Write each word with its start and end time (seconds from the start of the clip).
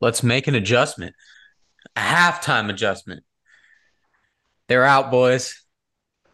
let's 0.00 0.22
make 0.22 0.46
an 0.46 0.54
adjustment, 0.54 1.14
a 1.94 2.00
halftime 2.00 2.70
adjustment. 2.70 3.24
They're 4.68 4.84
out, 4.84 5.10
boys. 5.10 5.62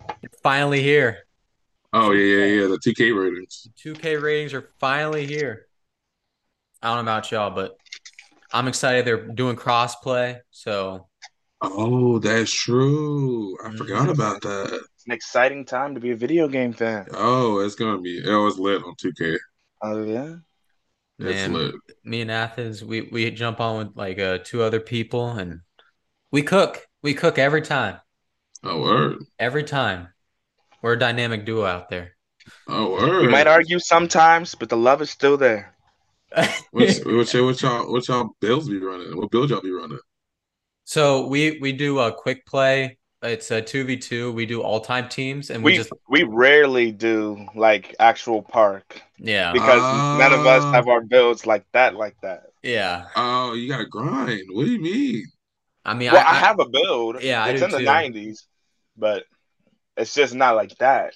They're 0.09 0.31
finally 0.43 0.83
here. 0.83 1.19
Oh 1.93 2.13
yeah, 2.13 2.45
yeah, 2.47 2.63
yeah. 2.63 2.67
The 2.69 2.79
2K 2.79 3.13
ratings. 3.13 3.69
2K 3.77 4.17
ratings 4.17 4.55
are 4.55 4.71
finally 4.79 5.27
here. 5.27 5.67
I 6.83 6.89
don't 6.89 7.05
know 7.05 7.13
about 7.13 7.31
y'all, 7.31 7.51
but 7.51 7.77
I'm 8.53 8.69
excited. 8.69 9.05
They're 9.05 9.27
doing 9.27 9.57
crossplay, 9.57 10.41
so 10.51 11.09
Oh, 11.61 12.19
that's 12.19 12.53
true. 12.53 13.57
I 13.65 13.71
forgot 13.77 14.09
Mhm. 14.09 14.15
about 14.15 14.43
that. 14.43 14.81
It's 14.95 15.07
an 15.07 15.13
exciting 15.13 15.65
time 15.65 15.95
to 15.95 16.01
be 16.01 16.11
a 16.11 16.17
video 16.17 16.49
game 16.49 16.73
fan. 16.73 17.07
Oh, 17.13 17.61
it's 17.61 17.77
gonna 17.77 18.01
be. 18.01 18.19
It 18.19 18.35
was 18.35 18.59
lit 18.59 18.83
on 18.83 18.97
2K. 18.97 19.39
Oh 19.83 20.03
yeah. 20.03 20.37
It's 21.27 21.49
man, 21.49 21.73
me 22.05 22.21
and 22.21 22.31
Athens, 22.31 22.85
we 22.85 23.03
we 23.03 23.31
jump 23.31 23.61
on 23.61 23.79
with 23.79 23.97
like 23.97 24.19
uh, 24.19 24.39
two 24.45 24.63
other 24.63 24.81
people, 24.81 25.31
and 25.31 25.61
we 26.31 26.43
cook. 26.43 26.87
We 27.03 27.15
cook 27.15 27.39
every 27.39 27.63
time. 27.63 28.01
Oh 28.65 28.81
word. 28.81 29.19
Every 29.39 29.65
time. 29.65 30.09
We're 30.83 30.95
a 30.95 30.99
dynamic 30.99 31.45
duo 31.45 31.65
out 31.65 31.89
there. 31.89 32.13
Oh 32.69 32.93
word. 32.93 33.23
We 33.23 33.29
might 33.29 33.47
argue 33.47 33.79
sometimes, 33.79 34.55
but 34.55 34.69
the 34.69 34.77
love 34.77 35.03
is 35.03 35.11
still 35.11 35.37
there. 35.37 35.75
What's, 36.71 37.05
what 37.05 37.33
y'all, 37.33 37.45
what 37.45 37.63
y'all, 37.63 37.93
what 37.93 38.09
y'all 38.09 38.37
builds 38.41 38.69
be 38.69 38.79
running? 38.79 39.17
What 39.17 39.31
bills 39.31 39.51
y'all 39.51 39.61
be 39.61 39.71
running? 39.71 39.99
so 40.85 41.27
we 41.27 41.59
we 41.61 41.73
do 41.73 41.99
a 41.99 42.13
quick 42.13 42.47
play. 42.47 42.99
It's 43.23 43.51
a 43.53 43.63
two 43.63 43.85
v 43.85 43.97
two. 43.97 44.33
We 44.33 44.47
do 44.47 44.63
all 44.63 44.81
time 44.81 45.09
teams, 45.09 45.51
and 45.51 45.63
we, 45.63 45.73
We 45.73 45.77
just 45.77 45.93
we 46.09 46.25
rarely 46.25 46.91
do 46.91 47.47
like 47.55 47.95
actual 48.01 48.43
park 48.43 49.01
yeah 49.19 49.53
because 49.53 49.81
none 50.19 50.33
of 50.33 50.45
us 50.47 50.65
have 50.75 50.89
our 50.89 51.01
builds 51.01 51.47
like 51.47 51.65
that 51.73 51.95
like 51.95 52.17
that. 52.23 52.45
yeah. 52.63 53.05
Oh, 53.15 53.55
you 53.55 53.69
gotta 53.69 53.87
grind. 53.87 54.43
What 54.53 54.65
do 54.67 54.73
you 54.73 54.81
mean? 54.81 55.25
I 55.85 55.95
mean, 55.95 56.13
Well, 56.13 56.25
I, 56.27 56.31
I, 56.31 56.35
have 56.35 56.59
a 56.61 56.69
build. 56.69 57.23
Yeah, 57.23 57.45
I 57.45 57.51
it's 57.51 57.61
do 57.61 57.67
in 57.67 57.71
the 57.71 57.81
nineties, 57.81 58.47
but 58.97 59.25
it's 59.97 60.15
just 60.15 60.35
not 60.35 60.57
like 60.57 60.77
that. 60.79 61.15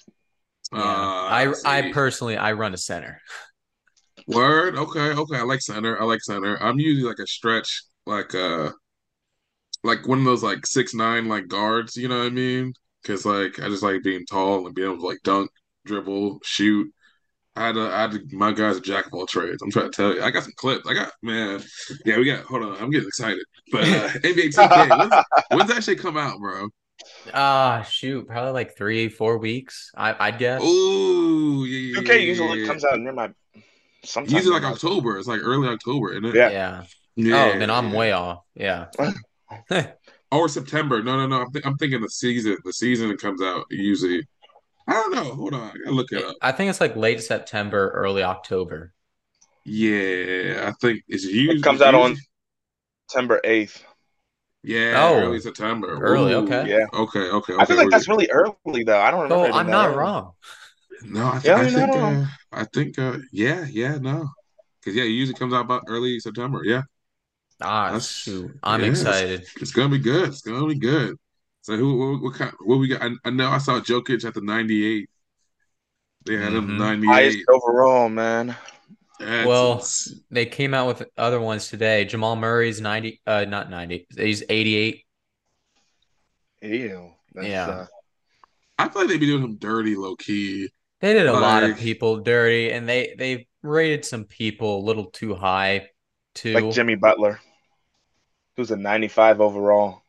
yeah. 0.73 0.79
Ah, 0.81 1.29
I 1.29 1.53
I 1.65 1.81
see. 1.83 1.93
personally 1.93 2.37
I 2.37 2.53
run 2.53 2.73
a 2.73 2.77
center. 2.77 3.21
Word. 4.27 4.75
Okay. 4.75 5.11
Okay. 5.13 5.37
I 5.37 5.43
like 5.43 5.61
center. 5.61 5.99
I 6.01 6.03
like 6.05 6.21
center. 6.21 6.61
I'm 6.61 6.79
usually 6.79 7.07
like 7.07 7.19
a 7.19 7.27
stretch, 7.27 7.83
like 8.05 8.35
uh, 8.35 8.71
like 9.87 10.07
one 10.07 10.19
of 10.19 10.25
those 10.25 10.43
like 10.43 10.65
six 10.65 10.93
nine 10.93 11.27
like 11.27 11.47
guards. 11.47 11.95
You 11.95 12.07
know 12.09 12.19
what 12.19 12.27
I 12.27 12.29
mean? 12.29 12.73
Because 13.01 13.25
like 13.25 13.59
I 13.59 13.69
just 13.69 13.83
like 13.83 14.03
being 14.03 14.25
tall 14.25 14.65
and 14.65 14.75
being 14.75 14.89
able 14.89 15.01
to 15.01 15.07
like 15.07 15.23
dunk, 15.23 15.49
dribble, 15.85 16.39
shoot. 16.43 16.93
I 17.55 17.67
had 17.67 17.77
a, 17.77 17.81
I 17.81 17.97
I 17.97 18.01
had 18.01 18.11
to, 18.11 18.37
my 18.37 18.51
guy's 18.51 18.77
a 18.77 18.81
jack 18.81 19.07
of 19.07 19.13
all 19.13 19.25
trades. 19.25 19.63
I'm 19.63 19.71
trying 19.71 19.89
to 19.89 19.95
tell 19.95 20.13
you. 20.13 20.21
I 20.21 20.29
got 20.29 20.43
some 20.43 20.53
clips. 20.55 20.87
I 20.87 20.93
got 20.93 21.11
man. 21.23 21.63
Yeah, 22.05 22.17
we 22.17 22.25
got. 22.25 22.43
Hold 22.45 22.63
on. 22.63 22.77
I'm 22.77 22.91
getting 22.91 23.07
excited. 23.07 23.43
But 23.71 23.83
uh, 23.83 24.09
NBA 24.19 24.53
2K. 24.53 24.99
When's, 24.99 25.25
when's 25.49 25.69
that 25.73 25.83
shit 25.83 25.99
come 25.99 26.17
out, 26.17 26.39
bro? 26.39 26.67
Ah, 27.33 27.83
shoot, 27.89 28.27
probably 28.27 28.51
like 28.51 28.77
three 28.77 29.09
four 29.09 29.37
weeks. 29.37 29.91
I 29.95 30.15
I'd 30.19 30.37
guess. 30.37 30.61
Ooh, 30.61 31.65
yeah, 31.65 31.95
yeah, 31.95 32.01
2K 32.01 32.07
yeah, 32.07 32.15
usually 32.15 32.61
yeah. 32.61 32.67
comes 32.67 32.83
out 32.85 32.99
near 32.99 33.13
my 33.13 33.31
sometimes 34.03 34.33
Usually 34.33 34.59
like 34.59 34.63
October. 34.63 35.17
It's 35.17 35.27
like 35.27 35.41
early 35.41 35.67
October, 35.67 36.11
isn't 36.11 36.25
it? 36.25 36.35
Yeah. 36.35 36.83
Yeah. 37.15 37.51
Oh, 37.55 37.59
then 37.59 37.69
I'm 37.71 37.93
way 37.93 38.11
off. 38.11 38.43
Yeah. 38.53 38.87
Or 40.31 40.49
September. 40.49 41.01
No, 41.01 41.15
no, 41.17 41.25
no. 41.27 41.41
I'm, 41.43 41.51
th- 41.53 41.65
I'm 41.65 41.77
thinking 41.77 42.01
the 42.01 42.09
season. 42.09 42.57
The 42.65 42.73
season 42.73 43.07
that 43.09 43.21
comes 43.21 43.41
out 43.41 43.65
usually. 43.69 44.27
I 44.87 44.93
don't 44.93 45.15
know. 45.15 45.35
Hold 45.35 45.53
on. 45.53 45.61
I 45.71 45.73
gotta 45.77 45.91
look 45.91 46.11
it 46.11 46.23
up. 46.23 46.35
I 46.41 46.51
think 46.51 46.69
it's 46.69 46.81
like 46.81 46.95
late 46.95 47.21
September, 47.21 47.89
early 47.91 48.23
October. 48.23 48.93
Yeah, 49.65 50.65
I 50.67 50.73
think 50.81 51.03
it's 51.07 51.23
usually 51.25 51.57
It 51.57 51.63
comes 51.63 51.81
out 51.81 51.95
on 51.95 52.17
September 53.09 53.39
eighth. 53.43 53.83
Yeah, 54.63 55.09
Oh, 55.09 55.15
early 55.23 55.39
September. 55.39 55.97
early, 56.01 56.33
Ooh. 56.33 56.37
okay. 56.37 56.69
Yeah. 56.69 56.85
Okay, 56.93 57.19
okay, 57.19 57.53
okay. 57.53 57.53
I 57.57 57.65
feel 57.65 57.77
like 57.77 57.89
that's 57.89 58.09
really 58.09 58.29
early 58.31 58.83
though. 58.83 58.99
I 58.99 59.11
don't 59.11 59.29
know. 59.29 59.43
Oh, 59.43 59.51
I'm 59.53 59.69
not 59.69 59.87
early. 59.87 59.97
wrong. 59.97 60.31
No, 61.03 61.27
I, 61.27 61.39
th- 61.39 61.45
Yeah, 61.45 61.55
I 61.55 61.59
I 61.59 61.63
mean, 61.63 61.73
think. 61.73 61.91
don't 61.93 62.23
Uh. 62.23 62.27
I 62.51 62.63
think. 62.65 62.99
Uh, 62.99 63.17
yeah, 63.31 63.65
yeah, 63.69 63.97
no. 63.97 64.27
Because 64.81 64.95
yeah, 64.97 65.03
it 65.03 65.07
usually 65.07 65.37
comes 65.37 65.53
out 65.53 65.65
about 65.65 65.83
early 65.87 66.19
September. 66.19 66.61
Yeah, 66.63 66.81
Ah, 67.61 67.85
That's- 67.87 68.07
shoot. 68.11 68.51
I'm 68.63 68.81
yeah, 68.81 68.87
excited. 68.89 69.45
it's 69.59 69.71
gonna 69.71 69.89
be 69.89 69.99
good. 69.99 70.29
It's 70.29 70.41
gonna 70.41 70.67
be 70.67 70.75
good. 70.79 71.17
So 71.61 71.75
who? 71.75 71.97
What, 72.13 72.21
what 72.21 72.33
kind? 72.35 72.53
What 72.63 72.77
we 72.77 72.87
got? 72.87 73.01
I, 73.01 73.09
I 73.25 73.29
know 73.31 73.49
I 73.49 73.57
saw 73.57 73.79
Jokic 73.79 74.23
at 74.25 74.33
the 74.33 74.41
98. 74.41 75.09
They 76.25 76.35
had 76.37 76.53
him 76.53 76.67
Mhm. 76.67 76.77
98. 76.77 77.07
Highest 77.11 77.37
overall, 77.49 78.09
man. 78.09 78.55
That's 79.19 79.47
Well, 79.47 79.73
ins- 79.75 80.21
They 80.29 80.45
came 80.45 80.73
out 80.73 80.87
with 80.87 81.09
other 81.17 81.39
ones 81.41 81.69
today. 81.69 82.05
Jamal 82.05 82.35
Murray's 82.35 82.79
90, 82.79 83.19
uh, 83.25 83.45
not 83.45 83.69
90. 83.71 84.05
He's 84.15 84.43
88. 84.47 85.03
Ew. 86.61 87.11
That's, 87.33 87.47
Yeah. 87.47 87.67
uh, 87.67 87.85
I 88.79 88.89
feel 88.89 89.01
like 89.03 89.09
they'd 89.09 89.19
be 89.19 89.25
doing 89.25 89.43
him 89.43 89.55
dirty, 89.55 89.95
low 89.95 90.15
key. 90.15 90.69
They 91.01 91.13
did 91.13 91.27
a 91.27 91.33
lot 91.33 91.63
of 91.63 91.77
people 91.77 92.17
dirty, 92.17 92.71
and 92.71 92.87
they 92.89 93.15
they 93.17 93.47
rated 93.61 94.05
some 94.05 94.23
people 94.25 94.79
a 94.79 94.83
little 94.85 95.05
too 95.05 95.35
high, 95.35 95.89
too. 96.33 96.53
like 96.53 96.71
Jimmy 96.71 96.95
Butler, 96.95 97.39
who's 98.57 98.71
a 98.71 98.75
95 98.75 99.39
overall. 99.39 100.01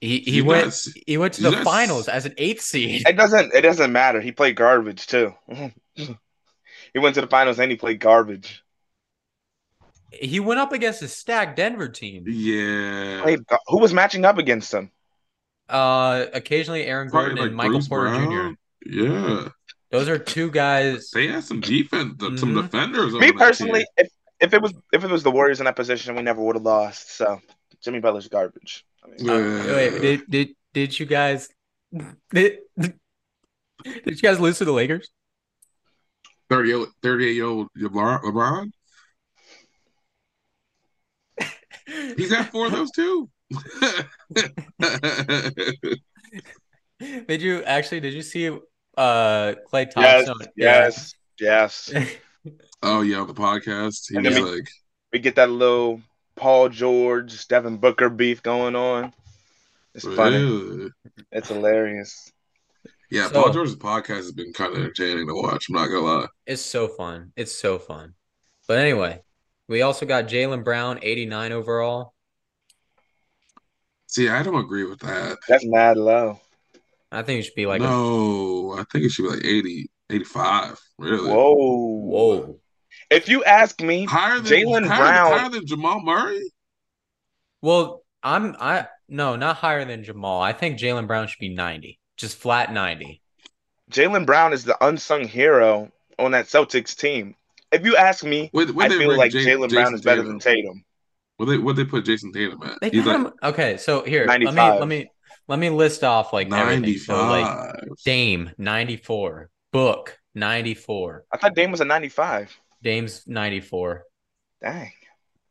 he 0.00 0.20
he 0.20 0.36
You 0.36 0.44
went 0.44 0.64
guys- 0.64 0.94
he 1.06 1.16
went 1.16 1.34
to 1.34 1.42
the 1.42 1.50
guys- 1.52 1.64
finals 1.64 2.06
as 2.08 2.26
an 2.26 2.34
eighth 2.36 2.60
seed. 2.60 3.08
It 3.08 3.16
doesn't. 3.16 3.54
It 3.54 3.62
doesn't 3.62 3.90
matter. 3.92 4.20
He 4.20 4.30
played 4.30 4.54
garbage 4.56 5.06
too. 5.06 5.34
he 5.94 6.98
went 6.98 7.14
to 7.14 7.22
the 7.22 7.26
finals 7.26 7.58
and 7.58 7.70
he 7.70 7.76
played 7.78 7.98
garbage. 7.98 8.62
He 10.12 10.38
went 10.38 10.60
up 10.60 10.72
against 10.72 11.02
a 11.02 11.08
stacked 11.08 11.56
Denver 11.56 11.88
team. 11.88 12.24
Yeah. 12.28 13.22
Played, 13.22 13.40
who 13.66 13.80
was 13.80 13.92
matching 13.92 14.24
up 14.24 14.38
against 14.38 14.72
him? 14.72 14.90
Uh, 15.68 16.26
occasionally 16.32 16.84
Aaron 16.84 17.10
Probably 17.10 17.30
Gordon 17.34 17.38
like 17.42 17.48
and 17.48 17.56
Michael 17.56 17.72
Bruce 17.72 17.88
Porter 17.88 18.54
Jr. 18.54 18.54
Yeah. 18.88 19.48
Those 19.90 20.08
are 20.08 20.18
two 20.18 20.50
guys. 20.50 21.10
They 21.10 21.26
had 21.26 21.42
some 21.44 21.60
defense, 21.60 22.14
some 22.20 22.36
Mhm. 22.54 22.62
defenders. 22.62 23.14
on 23.14 23.20
Me 23.20 23.28
that 23.30 23.36
personally, 23.36 23.80
team. 23.80 23.86
if 24.06 24.08
if 24.40 24.52
it 24.54 24.60
was 24.62 24.72
if 24.92 25.04
it 25.04 25.10
was 25.10 25.22
the 25.22 25.30
Warriors 25.30 25.60
in 25.60 25.64
that 25.64 25.76
position, 25.76 26.14
we 26.16 26.22
never 26.22 26.42
would 26.42 26.56
have 26.56 26.62
lost. 26.64 27.16
So 27.16 27.40
Jimmy 27.82 28.00
Butler's 28.00 28.28
garbage. 28.28 28.84
I 29.04 29.08
mean, 29.08 29.26
wait, 29.66 29.92
Yeah. 29.92 29.98
did 30.00 30.22
did 30.30 30.48
did 30.74 30.98
you 30.98 31.06
guys 31.06 31.48
did, 32.32 32.58
did 32.78 32.94
you 34.06 34.16
guys 34.16 34.40
lose 34.40 34.58
to 34.58 34.64
the 34.64 34.72
Lakers? 34.72 35.10
38, 36.50 36.86
38 37.02 37.32
year 37.32 37.44
old 37.44 37.68
LeBron, 37.76 38.22
LeBron. 38.22 38.70
He's 42.16 42.30
got 42.30 42.50
four 42.50 42.66
of 42.66 42.72
those 42.72 42.90
too. 42.92 43.28
Did 47.28 47.42
you 47.42 47.62
actually? 47.64 48.00
Did 48.00 48.14
you 48.14 48.22
see 48.22 48.48
uh 48.96 49.54
Clay 49.68 49.86
yes, 49.96 50.26
Thompson? 50.26 50.48
yes, 50.56 51.14
yes. 51.38 51.92
oh 52.82 53.00
yeah, 53.02 53.24
the 53.24 53.34
podcast, 53.34 54.10
he 54.10 54.18
was 54.18 54.34
then 54.34 54.44
like, 54.56 54.68
We 55.12 55.18
get 55.18 55.36
that 55.36 55.50
little 55.50 56.00
Paul 56.36 56.68
George, 56.68 57.46
Devin 57.48 57.78
Booker 57.78 58.08
beef 58.10 58.42
going 58.42 58.76
on. 58.76 59.12
It's 59.94 60.04
funny. 60.04 60.36
"Really?" 60.36 60.90
It's 61.32 61.48
hilarious. 61.48 62.30
Yeah, 63.10 63.28
So- 63.28 63.42
Paul 63.42 63.52
George's 63.52 63.76
podcast 63.76 64.16
has 64.16 64.32
been 64.32 64.52
kind 64.52 64.72
of 64.72 64.78
entertaining 64.78 65.26
to 65.28 65.34
watch. 65.34 65.66
I'm 65.68 65.76
not 65.76 65.86
gonna 65.88 66.00
lie. 66.00 66.26
It's 66.46 66.62
so 66.62 66.88
fun. 66.88 67.32
It's 67.36 67.52
so 67.54 67.78
fun. 67.78 68.14
But 68.68 68.78
anyway, 68.78 69.22
we 69.68 69.82
also 69.82 70.06
got 70.06 70.26
Jaylen 70.26 70.64
Brown, 70.64 70.98
89 71.02 71.52
overall. 71.52 72.12
See, 74.08 74.28
I 74.28 74.42
don't 74.42 74.56
agree 74.64 74.84
with 74.84 75.00
that. 75.00 75.38
That's 75.48 75.64
mad 75.66 75.96
low. 75.96 76.40
I 77.10 77.22
think 77.22 77.40
it 77.40 77.42
should 77.44 77.54
be 77.54 77.66
like 77.66 77.80
a 77.80 77.84
no, 77.84 78.72
I 78.72 78.84
think 78.90 79.04
it 79.04 79.10
should 79.10 79.22
be 79.22 79.28
like 79.36 79.44
80, 79.44 79.90
85. 80.10 80.80
Really? 80.98 81.30
Whoa, 81.30 81.54
whoa. 81.54 82.60
If 83.10 83.28
you 83.28 83.44
ask 83.44 83.80
me, 83.80 84.04
Higher 84.04 84.40
than 84.40 84.52
Jaylen 84.52 84.86
higher, 84.86 84.98
Brown- 85.02 85.38
higher 85.38 85.48
than 85.50 85.66
Jamal 85.66 86.00
Murray? 86.00 86.42
Well, 87.62 88.02
I'm 88.22 88.56
I 88.58 88.88
no, 89.08 89.36
not 89.36 89.56
higher 89.56 89.84
than 89.84 90.04
Jamal. 90.04 90.40
I 90.40 90.52
think 90.52 90.78
Jaylen 90.78 91.06
Brown 91.06 91.26
should 91.28 91.38
be 91.38 91.54
90. 91.54 91.98
Just 92.16 92.38
flat 92.38 92.72
90. 92.72 93.20
Jaylen 93.90 94.26
Brown 94.26 94.52
is 94.52 94.64
the 94.64 94.76
unsung 94.84 95.24
hero 95.28 95.90
on 96.18 96.32
that 96.32 96.46
Celtics 96.46 96.96
team. 96.96 97.34
If 97.70 97.84
you 97.84 97.96
ask 97.96 98.24
me, 98.24 98.48
What, 98.52 98.70
what 98.70 98.86
I 98.86 98.88
feel 98.96 99.16
like 99.16 99.32
Jaylen 99.32 99.70
Brown 99.70 99.94
is 99.94 100.02
better 100.02 100.22
Tatum? 100.22 100.28
than 100.28 100.38
Tatum. 100.40 100.84
What 101.36 101.46
they 101.46 101.58
what 101.58 101.76
they 101.76 101.84
put 101.84 102.04
Jayson 102.04 102.32
Tatum 102.32 102.62
at? 102.62 102.80
They 102.80 102.90
He's 102.90 103.04
like 103.04 103.16
him. 103.16 103.32
Okay, 103.42 103.76
so 103.76 104.02
here, 104.02 104.26
let 104.26 104.40
me 104.40 104.46
let 104.46 104.88
me 104.88 105.10
let 105.48 105.58
me 105.58 105.70
list 105.70 106.02
off 106.02 106.32
like 106.32 106.50
everything. 106.52 106.96
So 106.98 107.14
like 107.14 107.44
95. 107.44 107.74
Dame 108.04 108.50
94, 108.58 109.50
Book 109.76 110.18
94, 110.34 111.26
I 111.30 111.36
thought 111.36 111.54
Dame 111.54 111.70
was 111.70 111.82
a 111.82 111.84
95. 111.84 112.58
Dame's 112.82 113.26
94. 113.26 114.04
Dang. 114.62 114.90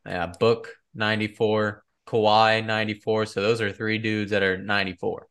Yeah, 0.04 0.34
Book 0.40 0.74
94, 0.96 1.84
Kawhi 2.08 2.66
94. 2.66 3.28
So 3.28 3.44
those 3.44 3.62
are 3.62 3.72
three 3.72 4.00
dudes 4.00 4.32
that 4.32 4.42
are 4.42 4.58
94. 4.58 5.28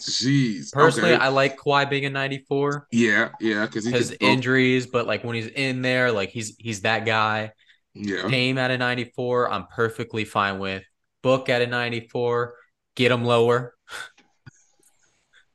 Jeez. 0.00 0.72
Personally, 0.72 1.12
okay. 1.12 1.22
I 1.22 1.28
like 1.28 1.56
Kawhi 1.56 1.88
being 1.88 2.04
a 2.04 2.10
94 2.10 2.88
yeah, 2.90 3.28
yeah, 3.40 3.64
because 3.64 3.84
he 3.84 3.92
because 3.92 4.10
could, 4.10 4.18
oh, 4.22 4.26
injuries, 4.26 4.88
but 4.88 5.06
like 5.06 5.22
when 5.22 5.36
he's 5.36 5.46
in 5.46 5.82
there, 5.82 6.10
like 6.10 6.30
he's 6.30 6.56
he's 6.58 6.80
that 6.80 7.06
guy. 7.06 7.52
Yeah. 7.94 8.26
Dame 8.26 8.58
at 8.58 8.72
a 8.72 8.78
94, 8.78 9.52
I'm 9.52 9.68
perfectly 9.68 10.24
fine 10.24 10.58
with. 10.58 10.82
Book 11.22 11.48
at 11.48 11.62
a 11.62 11.68
94, 11.68 12.56
get 12.96 13.12
him 13.12 13.24
lower. 13.24 13.76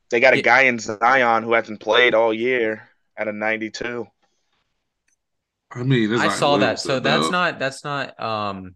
They 0.09 0.19
got 0.19 0.33
a 0.33 0.37
Yeah. 0.37 0.43
guy 0.43 0.61
in 0.63 0.79
Zion 0.79 1.43
who 1.43 1.53
hasn't 1.53 1.79
played 1.79 2.13
all 2.13 2.33
year 2.33 2.89
at 3.17 3.27
a 3.27 3.33
92. 3.33 4.07
I 5.71 5.83
mean, 5.83 6.11
I 6.13 6.27
like 6.27 6.31
saw 6.31 6.51
that. 6.57 6.59
Williamson, 6.59 6.89
So 6.89 6.99
that's 6.99 7.31
not 7.31 7.59
that's 7.59 7.83
not 7.83 8.19
um 8.19 8.75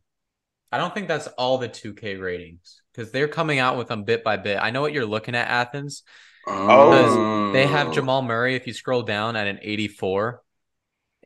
I 0.72 0.78
don't 0.78 0.94
think 0.94 1.08
that's 1.08 1.28
all 1.28 1.58
the 1.58 1.70
2K 1.70 2.20
ratings 2.20 2.82
because 2.92 3.12
they're 3.12 3.28
coming 3.28 3.60
out 3.60 3.78
with 3.78 3.88
them 3.88 4.04
bit 4.04 4.24
by 4.24 4.38
bit. 4.38 4.60
I 4.62 4.70
know 4.72 4.82
what 4.82 4.94
you're 4.94 5.06
looking 5.06 5.36
at, 5.36 5.48
Athens. 5.48 6.04
Oh, 6.48 7.54
They 7.54 7.66
have 7.66 7.94
Jamal 7.94 8.22
Murray, 8.22 8.56
if 8.56 8.68
you 8.68 8.74
scroll 8.74 9.02
down 9.04 9.36
at 9.36 9.48
an 9.48 9.60
84, 9.62 10.42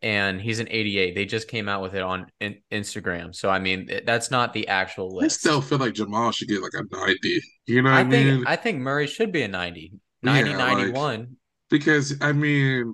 and 0.04 0.40
he's 0.42 0.60
an 0.60 0.68
88. 0.70 1.16
They 1.16 1.26
just 1.26 1.48
came 1.48 1.68
out 1.68 1.82
with 1.82 1.96
it 1.96 2.02
on 2.04 2.28
in- 2.40 2.62
Instagram. 2.72 3.34
So 3.34 3.50
I 3.50 3.60
mean, 3.60 3.90
that's 4.06 4.30
not 4.30 4.54
the 4.54 4.68
actual 4.68 5.16
list. 5.16 5.38
I 5.38 5.50
still 5.50 5.62
feel 5.62 5.80
like 5.80 5.94
Jamal 5.94 6.32
should 6.32 6.50
get 6.50 6.62
like 6.62 6.74
a 6.76 6.84
90. 6.96 7.42
You 7.66 7.82
know 7.82 7.90
what 7.92 7.98
I, 7.98 8.02
I 8.02 8.10
think 8.10 8.26
mean? 8.28 8.44
I 8.46 8.56
think 8.58 8.80
Murray 8.80 9.08
should 9.08 9.32
be 9.32 9.42
a 9.44 9.48
90. 9.48 9.94
90 10.22 10.50
Yeah, 10.52 10.58
like- 10.58 10.78
91. 10.78 11.38
because 11.70 12.16
I 12.22 12.34
mean, 12.34 12.94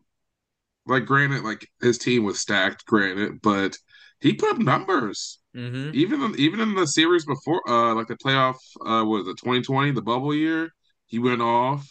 like, 0.85 1.05
granted, 1.05 1.43
like 1.43 1.67
his 1.81 1.97
team 1.97 2.23
was 2.23 2.39
stacked, 2.39 2.85
granted, 2.85 3.41
but 3.41 3.75
he 4.21 4.33
put 4.33 4.51
up 4.51 4.57
numbers. 4.59 5.39
hmm 5.53 5.91
Even 5.93 6.21
in, 6.21 6.35
even 6.39 6.59
in 6.59 6.75
the 6.75 6.85
series 6.87 7.25
before, 7.25 7.61
uh, 7.69 7.93
like 7.95 8.07
the 8.07 8.15
playoff, 8.15 8.55
uh, 8.85 9.03
was 9.05 9.25
the 9.25 9.33
2020, 9.33 9.91
the 9.91 10.01
bubble 10.01 10.33
year? 10.33 10.69
He 11.07 11.19
went 11.19 11.41
off. 11.41 11.87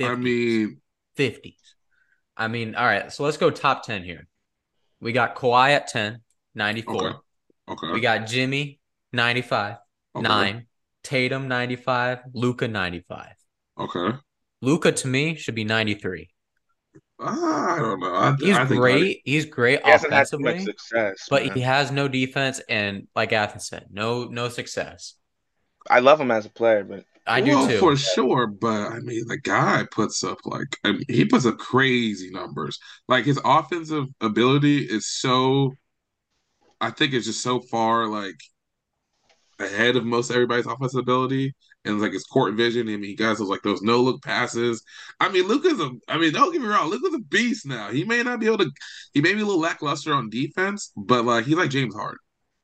I 0.00 0.14
mean, 0.16 0.80
50s. 1.16 1.54
I 2.36 2.48
mean, 2.48 2.74
all 2.74 2.84
right, 2.84 3.12
so 3.12 3.22
let's 3.24 3.36
go 3.36 3.50
top 3.50 3.84
10 3.84 4.02
here. 4.02 4.26
We 5.02 5.12
got 5.12 5.34
Kawhi 5.36 5.70
at 5.70 5.88
10, 5.88 6.20
94. 6.54 7.08
okay, 7.08 7.18
okay, 7.68 7.92
We 7.92 8.00
got 8.00 8.26
Jimmy, 8.26 8.80
95, 9.12 9.76
okay, 10.16 10.22
9. 10.22 10.66
Tatum, 11.02 11.48
95. 11.48 12.20
Luka, 12.32 12.68
95. 12.68 13.34
okay. 13.78 14.16
Luka, 14.62 14.92
to 14.92 15.08
me, 15.08 15.34
should 15.34 15.56
be 15.56 15.64
93. 15.64 16.30
Ah, 17.18 17.76
I 17.76 17.78
don't 17.80 18.00
know. 18.00 18.14
I, 18.14 18.36
He's 18.38 18.58
I 18.58 18.64
think 18.64 18.80
great. 18.80 19.22
He's 19.24 19.44
great 19.46 19.80
He 19.84 19.90
hasn't 19.90 20.12
had 20.12 20.28
much 20.38 20.58
offensively, 20.58 20.60
success. 20.60 21.30
but 21.30 21.46
man. 21.46 21.52
he 21.52 21.60
has 21.60 21.90
no 21.90 22.08
defense 22.08 22.60
and, 22.68 23.08
like 23.14 23.32
Athens 23.32 23.66
said, 23.68 23.86
no 23.90 24.24
no 24.24 24.48
success. 24.48 25.14
I 25.88 26.00
love 26.00 26.20
him 26.20 26.30
as 26.30 26.46
a 26.46 26.50
player, 26.50 26.84
but 26.84 27.04
I 27.26 27.40
well, 27.40 27.66
do 27.66 27.74
too. 27.74 27.78
for 27.78 27.96
sure, 27.96 28.46
but 28.46 28.92
I 28.92 28.98
mean, 29.00 29.26
the 29.28 29.38
guy 29.38 29.86
puts 29.90 30.24
up 30.24 30.38
like 30.44 30.76
I 30.84 30.92
mean, 30.92 31.04
he 31.08 31.24
puts 31.24 31.46
up 31.46 31.58
crazy 31.58 32.30
numbers. 32.30 32.78
Like 33.08 33.24
his 33.24 33.40
offensive 33.44 34.06
ability 34.20 34.78
is 34.78 35.06
so, 35.06 35.72
I 36.80 36.90
think 36.90 37.14
it's 37.14 37.26
just 37.26 37.42
so 37.42 37.60
far 37.60 38.06
like 38.06 38.36
ahead 39.60 39.96
of 39.96 40.04
most 40.04 40.30
everybody's 40.30 40.66
offensive 40.66 40.98
ability, 41.00 41.54
and 41.84 42.00
like 42.00 42.12
his 42.12 42.24
court 42.24 42.54
vision. 42.54 42.88
I 42.88 42.96
mean, 42.96 43.04
he 43.04 43.14
guys 43.14 43.38
those 43.38 43.48
like 43.48 43.62
those 43.62 43.82
no 43.82 44.00
look 44.00 44.22
passes. 44.22 44.82
I 45.20 45.28
mean, 45.28 45.46
Luka's 45.46 45.80
a. 45.80 45.90
I 46.08 46.18
mean, 46.18 46.32
don't 46.32 46.52
get 46.52 46.62
me 46.62 46.68
wrong, 46.68 46.90
Luka's 46.90 47.14
a 47.14 47.20
beast 47.20 47.66
now. 47.66 47.90
He 47.90 48.04
may 48.04 48.22
not 48.22 48.40
be 48.40 48.46
able 48.46 48.58
to. 48.58 48.70
He 49.14 49.20
may 49.20 49.34
be 49.34 49.42
a 49.42 49.44
little 49.44 49.60
lackluster 49.60 50.12
on 50.12 50.30
defense, 50.30 50.92
but 50.96 51.24
like 51.24 51.44
he's 51.44 51.56
like 51.56 51.70
James 51.70 51.94
Harden. 51.94 52.18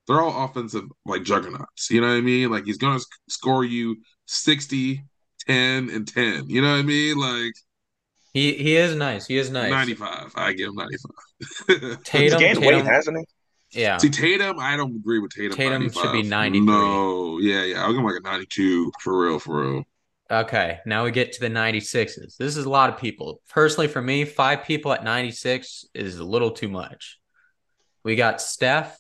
They're 0.08 0.20
all 0.20 0.44
offensive 0.46 0.84
like 1.04 1.22
juggernauts. 1.22 1.90
You 1.90 2.00
know 2.00 2.08
what 2.08 2.14
I 2.14 2.20
mean? 2.22 2.50
Like 2.50 2.64
he's 2.64 2.78
gonna 2.78 2.98
sc- 2.98 3.20
score 3.28 3.64
you 3.64 3.96
60, 4.26 5.04
10, 5.46 5.90
and 5.90 6.08
10. 6.08 6.48
You 6.48 6.62
know 6.62 6.72
what 6.72 6.78
I 6.78 6.82
mean? 6.82 7.16
Like 7.18 7.52
He 8.32 8.54
he 8.54 8.76
is 8.76 8.94
nice. 8.96 9.26
He 9.26 9.36
is 9.36 9.50
nice. 9.50 9.70
95. 9.70 10.32
I 10.34 10.52
give 10.54 10.68
him 10.70 10.76
95. 10.76 12.00
Tatum, 12.04 12.38
gained 12.38 12.58
Tatum, 12.58 12.62
weight, 12.62 12.84
hasn't 12.84 13.18
he? 13.18 13.80
yeah. 13.80 13.98
See, 13.98 14.10
Tatum, 14.10 14.58
I 14.58 14.76
don't 14.76 14.96
agree 14.96 15.18
with 15.18 15.32
Tatum. 15.32 15.56
Tatum 15.56 15.82
95. 15.82 16.02
should 16.02 16.12
be 16.12 16.22
93. 16.22 16.66
No, 16.66 17.38
yeah, 17.38 17.64
yeah. 17.64 17.82
I'll 17.82 17.90
give 17.92 17.98
him 17.98 18.04
like 18.06 18.16
a 18.16 18.20
92 18.20 18.92
for 19.00 19.26
real, 19.26 19.38
for 19.38 19.60
real. 19.62 19.84
Okay, 20.30 20.80
now 20.84 21.04
we 21.04 21.10
get 21.10 21.32
to 21.32 21.40
the 21.40 21.48
96s. 21.48 22.36
This 22.36 22.56
is 22.58 22.66
a 22.66 22.68
lot 22.68 22.90
of 22.90 22.98
people. 22.98 23.40
Personally, 23.48 23.88
for 23.88 24.02
me, 24.02 24.26
five 24.26 24.64
people 24.64 24.92
at 24.92 25.02
96 25.02 25.86
is 25.94 26.18
a 26.18 26.24
little 26.24 26.50
too 26.50 26.68
much. 26.68 27.18
We 28.04 28.14
got 28.14 28.42
Steph, 28.42 28.98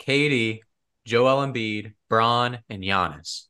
KD, 0.00 0.60
Joel 1.04 1.46
Embiid, 1.46 1.94
Bron, 2.08 2.58
and 2.68 2.82
Giannis. 2.82 3.44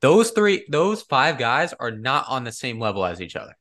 Those 0.00 0.30
three, 0.30 0.64
those 0.70 1.02
five 1.02 1.38
guys 1.38 1.74
are 1.74 1.90
not 1.90 2.26
on 2.28 2.44
the 2.44 2.52
same 2.52 2.80
level 2.80 3.04
as 3.04 3.20
each 3.20 3.36
other. 3.36 3.56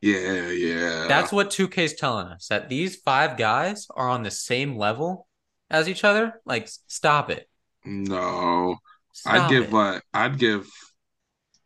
Yeah, 0.00 0.50
yeah. 0.50 1.06
That's 1.08 1.32
what 1.32 1.50
2K 1.50 1.78
is 1.78 1.94
telling 1.94 2.28
us 2.28 2.48
that 2.48 2.68
these 2.68 2.96
five 2.96 3.36
guys 3.36 3.86
are 3.96 4.08
on 4.08 4.22
the 4.22 4.30
same 4.30 4.76
level 4.76 5.26
as 5.70 5.88
each 5.88 6.04
other. 6.04 6.40
Like, 6.44 6.68
stop 6.86 7.30
it. 7.30 7.48
no. 7.84 8.76
Stop 9.12 9.32
I'd 9.32 9.50
give 9.50 9.64
it. 9.64 9.72
like 9.72 10.02
I'd 10.12 10.38
give 10.38 10.68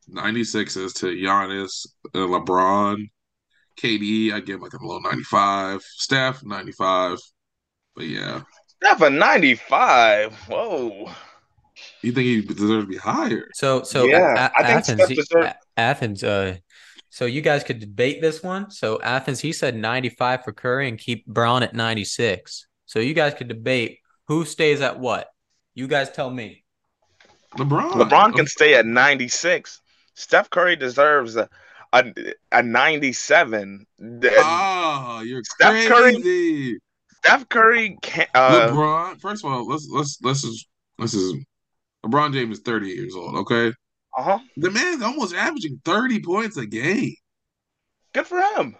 96s 0.08 0.94
to 1.00 1.06
Giannis, 1.06 1.86
uh, 2.14 2.18
LeBron, 2.18 3.10
KD. 3.76 4.32
I'd 4.32 4.46
give 4.46 4.60
like 4.62 4.72
a 4.74 4.84
low 4.84 4.98
95. 5.00 5.82
Steph 5.82 6.44
95. 6.44 7.18
But 7.96 8.06
yeah, 8.06 8.42
Steph 8.82 9.00
a 9.02 9.10
95. 9.10 10.34
Whoa. 10.48 11.10
you 12.02 12.12
think 12.12 12.26
he 12.26 12.40
deserves 12.42 12.84
to 12.84 12.86
be 12.88 12.96
higher? 12.96 13.48
So, 13.54 13.82
so 13.82 14.04
Yeah, 14.04 14.48
A- 14.48 14.58
I 14.58 14.66
think 14.66 14.78
Athens, 14.78 15.02
Steph 15.02 15.42
he- 15.42 15.46
A- 15.48 15.56
Athens. 15.76 16.24
Uh, 16.24 16.56
so 17.10 17.24
you 17.26 17.40
guys 17.42 17.64
could 17.64 17.78
debate 17.80 18.20
this 18.20 18.42
one. 18.42 18.70
So 18.70 19.00
Athens, 19.02 19.40
he 19.40 19.52
said 19.52 19.76
95 19.76 20.44
for 20.44 20.52
Curry 20.52 20.88
and 20.88 20.98
keep 20.98 21.26
Bron 21.26 21.62
at 21.62 21.74
96. 21.74 22.66
So 22.86 22.98
you 23.00 23.14
guys 23.14 23.34
could 23.34 23.48
debate 23.48 23.98
who 24.28 24.44
stays 24.44 24.80
at 24.80 24.98
what. 24.98 25.28
You 25.74 25.86
guys 25.88 26.10
tell 26.10 26.30
me. 26.30 26.64
LeBron. 27.56 27.92
LeBron 27.92 28.34
can 28.34 28.46
stay 28.46 28.74
at 28.74 28.86
96. 28.86 29.80
Steph 30.14 30.50
Curry 30.50 30.76
deserves 30.76 31.36
a 31.36 31.48
a, 31.92 32.04
a 32.52 32.62
97. 32.62 33.84
And 33.98 34.24
Oh, 34.38 35.22
you're 35.24 35.42
Steph 35.44 35.88
Curry- 35.88 36.14
crazy. 36.14 36.78
Steph 37.24 37.48
Curry 37.48 37.96
can 38.02 38.26
uh, 38.34 38.70
LeBron. 38.70 39.20
First 39.20 39.44
of 39.44 39.52
all, 39.52 39.66
let's 39.66 39.88
let's 39.90 40.18
let's 40.22 40.42
just 40.42 40.68
this 40.98 41.14
is 41.14 41.34
LeBron 42.04 42.32
James 42.32 42.58
is 42.58 42.64
30 42.64 42.88
years 42.88 43.14
old. 43.16 43.36
Okay, 43.38 43.72
uh-huh. 44.16 44.38
the 44.56 44.70
man's 44.70 45.02
almost 45.02 45.34
averaging 45.34 45.80
30 45.84 46.20
points 46.22 46.56
a 46.56 46.66
game. 46.66 47.14
Good 48.12 48.26
for 48.26 48.40
him. 48.40 48.76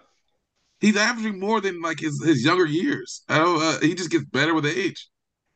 He's 0.79 0.97
averaging 0.97 1.39
more 1.39 1.61
than 1.61 1.81
like 1.81 1.99
his, 1.99 2.23
his 2.23 2.43
younger 2.43 2.65
years. 2.65 3.23
I 3.29 3.37
don't, 3.37 3.61
uh, 3.61 3.79
he 3.81 3.93
just 3.93 4.09
gets 4.09 4.25
better 4.25 4.53
with 4.53 4.65
age. 4.65 5.07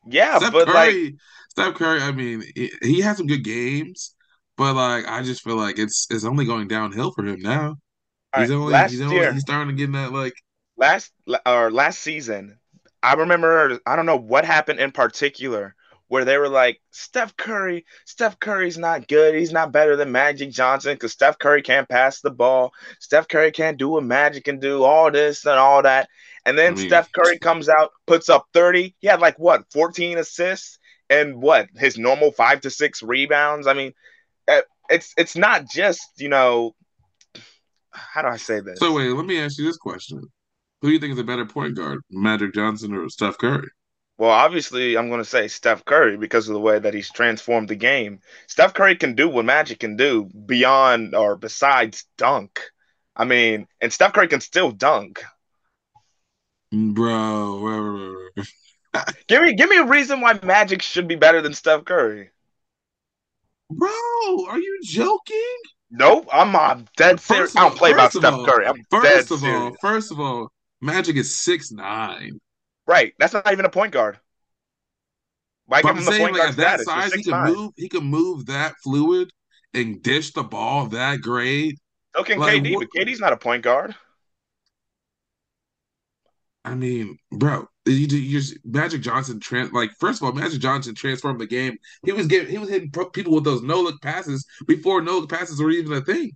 Yeah, 0.08 0.38
Steph 0.38 0.54
but 0.54 0.68
like 0.70 0.92
Curry, 0.92 1.18
Steph 1.50 1.76
Curry. 1.76 2.02
I 2.02 2.12
mean, 2.12 2.44
he, 2.56 2.72
he 2.82 3.02
has 3.02 3.18
some 3.18 3.28
good 3.28 3.44
games, 3.44 4.16
but 4.58 4.76
like 4.76 5.08
I 5.08 5.24
just 5.24 5.44
feel 5.44 5.56
like 5.58 5.80
it's 5.80 6.06
it's 6.12 6.26
only 6.26 6.46
going 6.46 6.68
downhill 6.68 7.12
for 7.12 7.26
him 7.26 7.40
now. 7.42 7.76
all 8.34 8.42
He's 8.42 8.50
right, 8.50 8.56
only 8.56 8.74
last 8.74 8.92
he's 8.92 9.02
only 9.02 9.16
year, 9.16 9.34
he's 9.34 9.42
starting 9.42 9.70
to 9.70 9.74
get 9.76 9.86
in 9.86 9.94
that 9.94 10.12
like 10.12 10.34
last 10.78 11.12
or 11.46 11.72
last 11.72 12.00
season, 12.02 12.60
I 13.06 13.14
remember 13.14 13.80
I 13.86 13.96
don't 13.96 14.06
know 14.06 14.18
what 14.18 14.46
happened 14.46 14.80
in 14.80 14.92
particular 14.92 15.76
where 16.08 16.26
they 16.26 16.38
were 16.38 16.50
like 16.50 16.80
Steph 16.92 17.36
Curry, 17.36 17.86
Steph 18.06 18.40
Curry's 18.40 18.78
not 18.78 19.08
good. 19.08 19.36
He's 19.36 19.52
not 19.52 19.72
better 19.72 19.96
than 19.96 20.12
Magic 20.12 20.52
Johnson 20.52 20.94
because 20.94 21.12
Steph 21.12 21.40
Curry 21.40 21.62
can't 21.62 21.90
pass 21.90 22.22
the 22.22 22.32
ball. 22.32 22.74
Steph 23.00 23.28
Curry 23.28 23.52
can't 23.52 23.78
do 23.78 23.90
what 23.90 24.04
Magic 24.04 24.44
can 24.44 24.60
do, 24.60 24.84
all 24.84 25.12
this 25.12 25.46
and 25.46 25.58
all 25.58 25.82
that. 25.82 26.10
And 26.46 26.58
then 26.58 26.74
I 26.74 26.76
mean- 26.76 26.88
Steph 26.90 27.12
Curry 27.12 27.40
comes 27.40 27.70
out, 27.70 27.92
puts 28.06 28.30
up 28.30 28.48
30. 28.54 28.96
He 29.00 29.08
had 29.08 29.20
like 29.20 29.38
what, 29.40 29.72
14 29.72 30.18
assists 30.20 30.78
and 31.10 31.42
what, 31.42 31.70
his 31.76 31.98
normal 31.98 32.32
five 32.32 32.62
to 32.62 32.70
six 32.70 33.02
rebounds. 33.02 33.68
I 33.68 33.74
mean, 33.74 33.94
uh, 34.48 34.62
it's 34.90 35.14
it's 35.18 35.36
not 35.36 35.68
just, 35.70 36.02
you 36.18 36.30
know, 36.30 36.76
how 37.92 38.22
do 38.22 38.28
I 38.28 38.38
say 38.38 38.60
this? 38.60 38.80
So 38.80 38.94
wait, 38.94 39.10
let 39.10 39.26
me 39.26 39.40
ask 39.40 39.58
you 39.58 39.66
this 39.66 39.78
question: 39.78 40.22
Who 40.82 40.90
do 40.90 40.94
you 40.94 41.00
think 41.00 41.14
is 41.14 41.20
a 41.20 41.24
better 41.24 41.46
point 41.46 41.76
mm-hmm. 41.76 41.84
guard, 41.84 42.02
Magic 42.10 42.54
Johnson 42.54 42.94
or 42.94 43.10
Steph 43.10 43.38
Curry? 43.38 43.68
Well, 44.18 44.30
obviously, 44.32 44.98
I'm 44.98 45.10
going 45.10 45.22
to 45.22 45.30
say 45.30 45.50
Steph 45.50 45.84
Curry 45.84 46.16
because 46.16 46.48
of 46.48 46.54
the 46.54 46.60
way 46.60 46.80
that 46.80 46.94
he's 46.94 47.12
transformed 47.12 47.68
the 47.68 47.76
game. 47.76 48.20
Steph 48.48 48.74
Curry 48.74 48.96
can 48.96 49.14
do 49.16 49.28
what 49.28 49.44
Magic 49.44 49.80
can 49.80 49.98
do 49.98 50.30
beyond 50.46 51.16
or 51.16 51.36
besides 51.36 52.06
dunk. 52.18 52.62
I 53.16 53.26
mean, 53.26 53.68
and 53.82 53.92
Steph 53.92 54.14
Curry 54.14 54.30
can 54.30 54.40
still 54.40 54.72
dunk. 54.72 55.22
Bro, 56.72 57.60
bro, 57.60 57.82
bro, 57.82 58.16
bro. 58.36 59.04
Give 59.28 59.42
me, 59.42 59.54
give 59.54 59.70
me 59.70 59.78
a 59.78 59.86
reason 59.86 60.22
why 60.22 60.40
Magic 60.42 60.82
should 60.82 61.08
be 61.08 61.16
better 61.16 61.42
than 61.42 61.54
Steph 61.54 61.84
Curry. 61.84 62.30
Bro, 63.70 63.90
are 64.48 64.60
you 64.60 64.80
joking? 64.84 65.58
Nope, 65.92 66.28
I'm, 66.32 66.56
I'm 66.56 66.88
dead 66.96 67.20
serious. 67.20 67.52
Of 67.52 67.58
I 67.58 67.62
don't 67.68 67.78
play 67.78 67.92
about 67.92 68.14
Steph 68.14 68.34
all- 68.34 68.46
Curry. 68.46 68.66
I'm 68.66 68.76
dead 68.76 69.02
First 69.02 69.32
of 69.32 69.40
serious. 69.40 69.60
all, 69.60 69.76
first 69.82 70.12
of 70.12 70.20
all, 70.20 70.52
Magic 70.86 71.18
is 71.18 71.36
six 71.36 71.72
nine. 71.72 72.40
right? 72.88 73.14
That's 73.20 73.34
not 73.34 73.52
even 73.52 73.66
a 73.66 73.70
point 73.70 73.94
guard. 73.94 74.20
Why 75.68 75.82
give 75.82 75.96
I'm 75.96 75.98
him 75.98 76.06
the 76.06 76.12
saying, 76.12 76.22
point 76.24 76.34
like 76.34 76.42
guard 76.42 76.52
at 76.52 76.58
that 76.58 76.80
status? 76.80 76.86
size, 76.86 77.14
he 77.14 77.24
can 77.24 77.38
6'9". 77.38 77.44
move. 77.44 77.72
He 77.76 77.90
can 77.90 78.04
move 78.06 78.46
that 78.48 78.76
fluid 78.84 79.30
and 79.74 80.02
dish 80.02 80.32
the 80.34 80.44
ball 80.44 80.88
that 80.88 81.22
great. 81.22 81.78
So 82.16 82.24
can 82.24 82.40
like, 82.40 82.64
KD, 82.64 82.76
what- 82.76 82.80
but 82.80 82.90
KD's 82.92 83.20
not 83.20 83.34
a 83.34 83.38
point 83.38 83.64
guard. 83.64 83.96
I 86.64 86.74
mean, 86.74 87.18
bro, 87.32 87.68
you, 87.86 88.08
you 88.08 88.42
Magic 88.64 89.02
Johnson 89.02 89.40
trans 89.40 89.72
like 89.72 89.92
first 90.00 90.22
of 90.22 90.26
all, 90.26 90.34
Magic 90.34 90.60
Johnson 90.60 90.96
transformed 90.96 91.40
the 91.40 91.46
game. 91.48 91.78
He 92.04 92.12
was 92.12 92.26
getting 92.28 92.50
he 92.50 92.58
was 92.58 92.70
hitting 92.70 92.92
people 93.14 93.36
with 93.36 93.44
those 93.44 93.62
no 93.62 93.82
look 93.82 94.02
passes 94.02 94.46
before 94.66 95.02
no 95.02 95.20
look 95.20 95.30
passes 95.30 95.62
were 95.62 95.70
even 95.72 95.94
a 95.94 96.02
thing. 96.02 96.32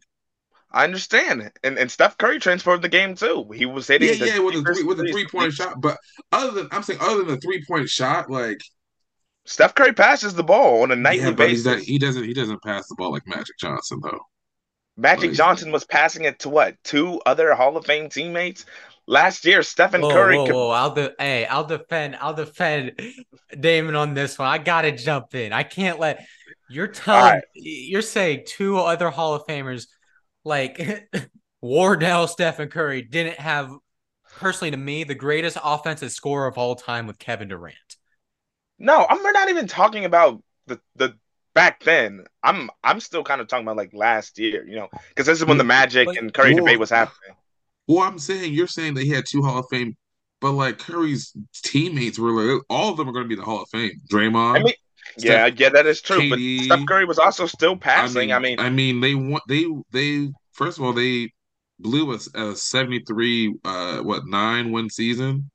I 0.71 0.83
understand, 0.83 1.51
and 1.63 1.79
and 1.79 1.91
Steph 1.91 2.17
Curry 2.17 2.39
transformed 2.39 2.83
the 2.83 2.89
game 2.89 3.15
too. 3.15 3.49
He 3.53 3.65
was 3.65 3.87
hitting 3.87 4.07
yeah, 4.07 4.35
yeah, 4.35 4.39
with 4.39 4.55
a 4.55 4.61
three 4.61 4.83
with 4.83 4.99
a 4.99 5.11
three 5.11 5.27
point 5.27 5.53
shot. 5.53 5.81
But 5.81 5.97
other 6.31 6.51
than 6.51 6.67
I'm 6.71 6.83
saying, 6.83 6.99
other 7.01 7.23
than 7.23 7.27
the 7.27 7.37
three 7.37 7.65
point 7.65 7.89
shot, 7.89 8.29
like 8.29 8.59
Steph 9.45 9.73
Curry 9.73 9.93
passes 9.93 10.35
the 10.35 10.43
ball 10.43 10.83
on 10.83 10.91
a 10.91 10.95
nightly 10.95 11.25
yeah, 11.25 11.31
basis. 11.31 11.65
Not, 11.65 11.79
he 11.79 11.97
doesn't 11.97 12.23
he 12.23 12.33
doesn't 12.33 12.61
pass 12.61 12.87
the 12.87 12.95
ball 12.95 13.11
like 13.11 13.25
Magic 13.25 13.57
Johnson 13.59 13.99
though. 14.03 14.19
Magic 14.95 15.29
like, 15.29 15.37
Johnson 15.37 15.71
was 15.71 15.85
passing 15.85 16.25
it 16.25 16.39
to 16.39 16.49
what 16.49 16.75
two 16.83 17.19
other 17.25 17.55
Hall 17.55 17.75
of 17.75 17.85
Fame 17.85 18.09
teammates. 18.09 18.65
Last 19.07 19.45
year, 19.45 19.63
Stephen 19.63 20.01
whoa, 20.01 20.11
Curry. 20.11 20.37
Whoa, 20.37 20.53
whoa. 20.53 20.69
I'll 20.69 20.93
de- 20.93 21.15
hey, 21.17 21.47
I'll 21.47 21.63
defend. 21.63 22.15
I'll 22.17 22.35
defend 22.35 23.01
Damon 23.59 23.95
on 23.95 24.13
this 24.13 24.37
one. 24.37 24.47
I 24.47 24.59
gotta 24.59 24.91
jump 24.91 25.33
in. 25.33 25.51
I 25.51 25.63
can't 25.63 25.97
let 25.97 26.27
you're 26.69 26.87
telling. 26.87 27.23
Right. 27.23 27.43
You're 27.55 28.03
saying 28.03 28.43
two 28.45 28.77
other 28.77 29.09
Hall 29.09 29.33
of 29.33 29.47
Famers, 29.47 29.87
like 30.49 31.09
Wardell, 31.61 32.27
Stephen 32.27 32.69
Curry, 32.69 33.01
didn't 33.01 33.39
have 33.39 33.71
personally 34.37 34.71
to 34.71 34.77
me 34.77 35.03
the 35.03 35.15
greatest 35.15 35.57
offensive 35.63 36.11
scorer 36.11 36.47
of 36.47 36.57
all 36.57 36.75
time 36.75 37.07
with 37.07 37.19
Kevin 37.19 37.47
Durant. 37.47 37.77
No, 38.77 39.05
I'm 39.09 39.23
we're 39.23 39.31
not 39.31 39.49
even 39.49 39.67
talking 39.67 40.05
about 40.05 40.41
the 40.67 40.79
the 40.95 41.15
back 41.53 41.83
then. 41.83 42.25
I'm 42.43 42.69
I'm 42.83 42.99
still 42.99 43.23
kind 43.23 43.41
of 43.41 43.47
talking 43.47 43.65
about 43.65 43.77
like 43.77 43.93
last 43.93 44.39
year, 44.39 44.65
you 44.65 44.75
know, 44.75 44.87
because 45.09 45.25
this 45.25 45.39
is 45.39 45.45
when 45.45 45.57
the 45.57 45.63
Magic 45.63 46.07
and 46.17 46.33
Curry 46.33 46.53
well, 46.53 46.65
debate 46.65 46.79
was 46.79 46.89
happening. 46.89 47.35
Well, 47.87 47.99
I'm 47.99 48.19
saying 48.19 48.53
you're 48.53 48.67
saying 48.67 48.93
that 48.95 49.03
he 49.03 49.09
had 49.09 49.25
two 49.25 49.41
Hall 49.41 49.59
of 49.59 49.65
Fame, 49.69 49.97
but 50.39 50.51
like 50.51 50.77
Curry's 50.77 51.33
teammates 51.53 52.17
were 52.17 52.31
like 52.31 52.63
all 52.69 52.91
of 52.91 52.97
them 52.97 53.09
are 53.09 53.11
going 53.11 53.25
to 53.25 53.29
be 53.29 53.35
the 53.35 53.43
Hall 53.43 53.63
of 53.63 53.69
Fame. 53.69 53.99
Draymond. 54.11 54.59
I 54.59 54.63
mean, 54.63 54.73
yeah, 55.17 55.47
yeah, 55.47 55.69
that 55.69 55.85
is 55.85 56.01
true. 56.01 56.19
KD, 56.19 56.29
but 56.29 56.65
Steph 56.65 56.87
Curry 56.87 57.05
was 57.05 57.19
also 57.19 57.45
still 57.45 57.75
passing. 57.75 58.31
I 58.31 58.39
mean, 58.39 58.59
I 58.59 58.69
mean, 58.69 58.99
I 58.99 58.99
mean, 58.99 59.01
they 59.01 59.15
want 59.15 59.43
they 59.47 59.65
they 59.91 60.31
first 60.59 60.77
of 60.77 60.83
all 60.83 60.93
they 60.93 61.31
blew 61.79 62.11
a, 62.11 62.19
a 62.35 62.55
73 62.55 63.55
uh 63.63 63.99
what 63.99 64.27
nine 64.27 64.71
win 64.71 64.89
season 64.89 65.49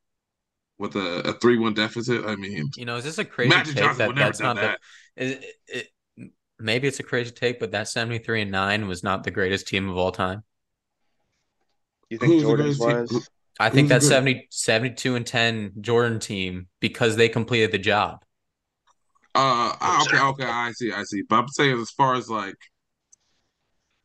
with 0.78 0.96
a, 0.96 1.28
a 1.28 1.32
three 1.34 1.58
one 1.58 1.74
deficit. 1.74 2.24
I 2.24 2.34
mean, 2.36 2.70
you 2.76 2.84
know, 2.84 2.96
is 2.96 3.04
this 3.04 3.18
a 3.18 3.24
crazy 3.24 3.50
Magic 3.50 3.76
take 3.76 3.96
that 3.96 4.14
that's 4.16 4.40
not 4.40 4.56
that. 4.56 4.80
the 5.16 5.24
is 5.24 5.32
it, 5.32 5.44
it, 5.68 5.88
maybe 6.58 6.88
it's 6.88 7.00
a 7.00 7.04
crazy 7.04 7.30
take, 7.30 7.60
but 7.60 7.70
that 7.72 7.88
73 7.88 8.42
and 8.42 8.50
9 8.50 8.88
was 8.88 9.02
not 9.02 9.22
the 9.22 9.30
greatest 9.30 9.68
team 9.68 9.88
of 9.88 9.96
all 9.96 10.12
time. 10.12 10.42
You 12.10 12.18
think 12.18 12.42
Jordan 12.42 12.74
was? 12.78 13.30
I 13.60 13.70
think 13.70 13.88
that 13.90 14.02
70, 14.02 14.48
72 14.50 15.14
and 15.14 15.24
10 15.24 15.72
Jordan 15.80 16.18
team 16.18 16.66
because 16.80 17.14
they 17.14 17.28
completed 17.28 17.70
the 17.70 17.78
job. 17.78 18.24
Uh, 19.36 19.74
ah, 19.80 20.02
okay, 20.02 20.20
okay, 20.20 20.44
I 20.44 20.72
see, 20.72 20.92
I 20.92 21.04
see. 21.04 21.22
But 21.28 21.36
I'm 21.36 21.48
saying 21.48 21.80
as 21.80 21.90
far 21.90 22.14
as 22.14 22.28
like, 22.28 22.56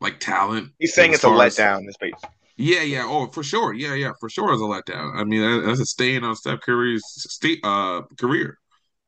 like 0.02 0.20
talent, 0.20 0.72
he's 0.80 0.94
saying 0.94 1.14
it's 1.14 1.24
a 1.24 1.28
letdown. 1.28 1.86
This 1.86 1.98
base. 1.98 2.14
Yeah, 2.58 2.82
yeah. 2.82 3.06
Oh, 3.06 3.28
for 3.28 3.42
sure. 3.42 3.74
Yeah, 3.74 3.94
yeah, 3.94 4.12
for 4.20 4.30
sure 4.30 4.54
is 4.54 4.60
a 4.60 4.66
letdown. 4.66 5.16
I 5.16 5.24
mean, 5.24 5.66
that's 5.66 5.80
a 5.80 5.86
stain 5.86 6.24
on 6.24 6.36
Steph 6.36 6.62
Curry's 6.62 7.04
state 7.06 7.60
uh 7.64 8.02
career. 8.18 8.58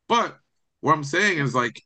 But 0.08 0.36
what 0.80 0.94
I'm 0.94 1.04
saying 1.04 1.38
is 1.38 1.54
like 1.54 1.82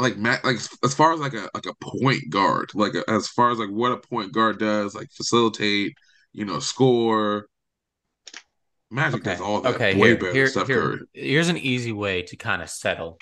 like 0.00 0.16
Matt, 0.16 0.44
like 0.44 0.56
as 0.82 0.94
far 0.94 1.12
as 1.12 1.20
like 1.20 1.34
a 1.34 1.48
like 1.54 1.66
a 1.66 1.74
point 1.74 2.30
guard, 2.30 2.70
like 2.74 2.94
a, 2.94 3.08
as 3.08 3.28
far 3.28 3.50
as 3.50 3.58
like 3.58 3.70
what 3.70 3.92
a 3.92 3.96
point 3.96 4.32
guard 4.32 4.58
does, 4.58 4.94
like 4.94 5.10
facilitate, 5.10 5.94
you 6.32 6.44
know, 6.44 6.58
score. 6.58 7.46
Magic 8.90 9.20
okay. 9.20 9.32
does 9.32 9.40
all 9.40 9.60
that 9.60 9.74
okay, 9.76 9.94
way 9.94 10.08
here, 10.08 10.16
better. 10.16 10.32
Here, 10.32 10.46
Steph 10.48 10.66
here, 10.66 10.80
Curry. 10.80 11.00
Here's 11.12 11.48
an 11.48 11.58
easy 11.58 11.92
way 11.92 12.22
to 12.22 12.36
kind 12.36 12.60
of 12.60 12.68
settle. 12.68 13.18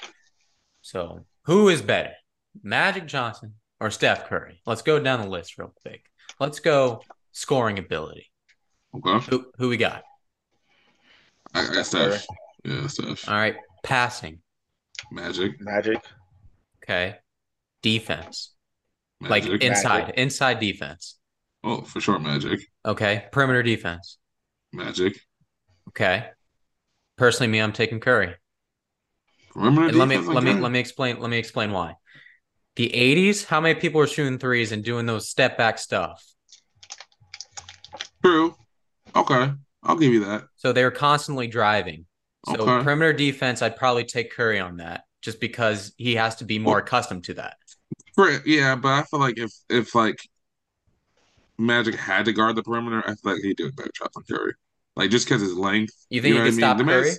So, 0.80 1.26
who 1.44 1.68
is 1.68 1.82
better, 1.82 2.12
Magic 2.62 3.06
Johnson 3.06 3.54
or 3.80 3.90
Steph 3.90 4.28
Curry? 4.28 4.60
Let's 4.66 4.82
go 4.82 4.98
down 4.98 5.20
the 5.20 5.28
list 5.28 5.58
real 5.58 5.72
quick. 5.82 6.04
Let's 6.40 6.60
go 6.60 7.02
scoring 7.32 7.78
ability. 7.78 8.30
Okay. 8.94 9.26
Who 9.30 9.46
who 9.58 9.68
we 9.68 9.76
got? 9.76 10.02
I 11.54 11.66
got 11.72 11.86
Steph. 11.86 12.26
Yeah, 12.64 12.86
Steph. 12.86 13.28
All 13.28 13.34
right. 13.34 13.56
Passing. 13.82 14.40
Magic. 15.10 15.60
Magic. 15.60 16.00
Okay. 16.82 17.16
Defense. 17.82 18.54
Magic. 19.20 19.50
Like 19.50 19.62
inside, 19.62 20.00
Magic. 20.00 20.14
inside 20.16 20.60
defense. 20.60 21.18
Oh, 21.64 21.82
for 21.82 22.00
sure, 22.00 22.18
Magic. 22.18 22.60
Okay. 22.84 23.26
Perimeter 23.32 23.62
defense. 23.62 24.18
Magic. 24.72 25.20
Okay. 25.88 26.26
Personally, 27.16 27.50
me, 27.50 27.58
I'm 27.58 27.72
taking 27.72 28.00
Curry. 28.00 28.34
Perimeter 29.50 29.88
and 29.88 29.96
let 29.96 30.08
me 30.08 30.18
let 30.18 30.42
me 30.42 30.52
let 30.54 30.70
me 30.70 30.78
explain 30.78 31.20
let 31.20 31.30
me 31.30 31.38
explain 31.38 31.72
why. 31.72 31.94
The 32.78 32.90
80s, 32.90 33.44
how 33.44 33.60
many 33.60 33.74
people 33.74 33.98
were 33.98 34.06
shooting 34.06 34.38
threes 34.38 34.70
and 34.70 34.84
doing 34.84 35.04
those 35.04 35.28
step 35.28 35.58
back 35.58 35.80
stuff? 35.80 36.24
True. 38.24 38.54
Okay. 39.16 39.50
I'll 39.82 39.96
give 39.96 40.12
you 40.12 40.24
that. 40.26 40.44
So 40.54 40.72
they 40.72 40.84
were 40.84 40.92
constantly 40.92 41.48
driving. 41.48 42.06
So 42.46 42.54
okay. 42.54 42.84
perimeter 42.84 43.12
defense, 43.12 43.62
I'd 43.62 43.74
probably 43.74 44.04
take 44.04 44.30
Curry 44.30 44.60
on 44.60 44.76
that 44.76 45.02
just 45.22 45.40
because 45.40 45.92
he 45.96 46.14
has 46.14 46.36
to 46.36 46.44
be 46.44 46.60
more 46.60 46.74
well, 46.74 46.84
accustomed 46.84 47.24
to 47.24 47.34
that. 47.34 47.56
Yeah, 48.46 48.76
but 48.76 48.90
I 48.90 49.02
feel 49.02 49.18
like 49.18 49.38
if 49.38 49.50
if 49.68 49.96
like 49.96 50.20
Magic 51.58 51.96
had 51.96 52.26
to 52.26 52.32
guard 52.32 52.54
the 52.54 52.62
perimeter, 52.62 53.02
I 53.04 53.16
feel 53.16 53.32
like 53.32 53.42
he'd 53.42 53.56
do 53.56 53.66
a 53.66 53.72
better 53.72 53.90
job 53.92 54.10
than 54.14 54.22
Curry. 54.22 54.52
Like 54.94 55.10
just 55.10 55.26
because 55.26 55.42
his 55.42 55.54
length. 55.54 55.94
You 56.10 56.22
think 56.22 56.34
you 56.34 56.38
know 56.38 56.44
he 56.44 56.50
can 56.52 56.58
stop 56.60 56.78
Curry? 56.78 57.10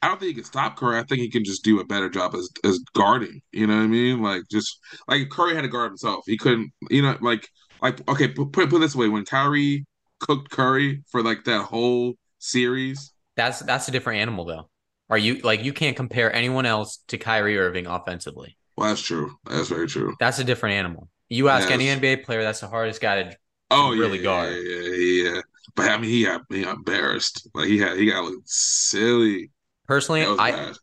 I 0.00 0.08
don't 0.08 0.20
think 0.20 0.28
he 0.28 0.34
can 0.34 0.44
stop 0.44 0.76
Curry. 0.76 0.98
I 0.98 1.02
think 1.02 1.20
he 1.20 1.30
can 1.30 1.44
just 1.44 1.64
do 1.64 1.80
a 1.80 1.84
better 1.84 2.08
job 2.08 2.34
as 2.34 2.48
as 2.64 2.78
guarding. 2.94 3.40
You 3.52 3.66
know 3.66 3.76
what 3.76 3.82
I 3.82 3.88
mean? 3.88 4.22
Like 4.22 4.42
just 4.50 4.78
like 5.08 5.28
Curry 5.30 5.54
had 5.54 5.62
to 5.62 5.68
guard 5.68 5.90
himself. 5.90 6.24
He 6.26 6.36
couldn't. 6.36 6.72
You 6.90 7.02
know, 7.02 7.16
like 7.20 7.48
like 7.82 8.08
okay, 8.08 8.28
put 8.28 8.52
put, 8.52 8.70
put 8.70 8.80
this 8.80 8.94
way: 8.94 9.08
when 9.08 9.24
Kyrie 9.24 9.86
cooked 10.20 10.50
Curry 10.50 11.02
for 11.10 11.22
like 11.22 11.44
that 11.44 11.62
whole 11.62 12.14
series, 12.38 13.12
that's 13.36 13.60
that's 13.60 13.88
a 13.88 13.90
different 13.90 14.20
animal 14.20 14.44
though. 14.44 14.68
Are 15.10 15.18
you 15.18 15.38
like 15.38 15.64
you 15.64 15.72
can't 15.72 15.96
compare 15.96 16.32
anyone 16.34 16.66
else 16.66 16.98
to 17.08 17.18
Kyrie 17.18 17.58
Irving 17.58 17.86
offensively? 17.86 18.56
Well, 18.76 18.90
that's 18.90 19.00
true. 19.00 19.34
That's 19.44 19.68
very 19.68 19.88
true. 19.88 20.14
That's 20.20 20.38
a 20.38 20.44
different 20.44 20.74
animal. 20.74 21.08
You 21.28 21.48
ask 21.48 21.70
any 21.70 21.86
NBA 21.86 22.24
player, 22.24 22.42
that's 22.42 22.60
the 22.60 22.68
hardest 22.68 23.00
guy 23.00 23.22
to, 23.22 23.36
oh, 23.70 23.90
really 23.90 24.18
yeah, 24.18 24.24
guard. 24.24 24.52
Yeah, 24.52 24.80
yeah, 24.80 25.32
yeah. 25.34 25.40
But 25.74 25.90
I 25.90 25.98
mean, 25.98 26.10
he 26.10 26.24
got 26.24 26.42
he 26.48 26.62
got 26.62 26.76
embarrassed. 26.76 27.48
Like 27.54 27.66
he 27.66 27.78
had 27.78 27.98
he 27.98 28.06
got 28.10 28.32
silly. 28.44 29.50
Personally, 29.88 30.22
I. 30.22 30.52
Bad. 30.52 30.76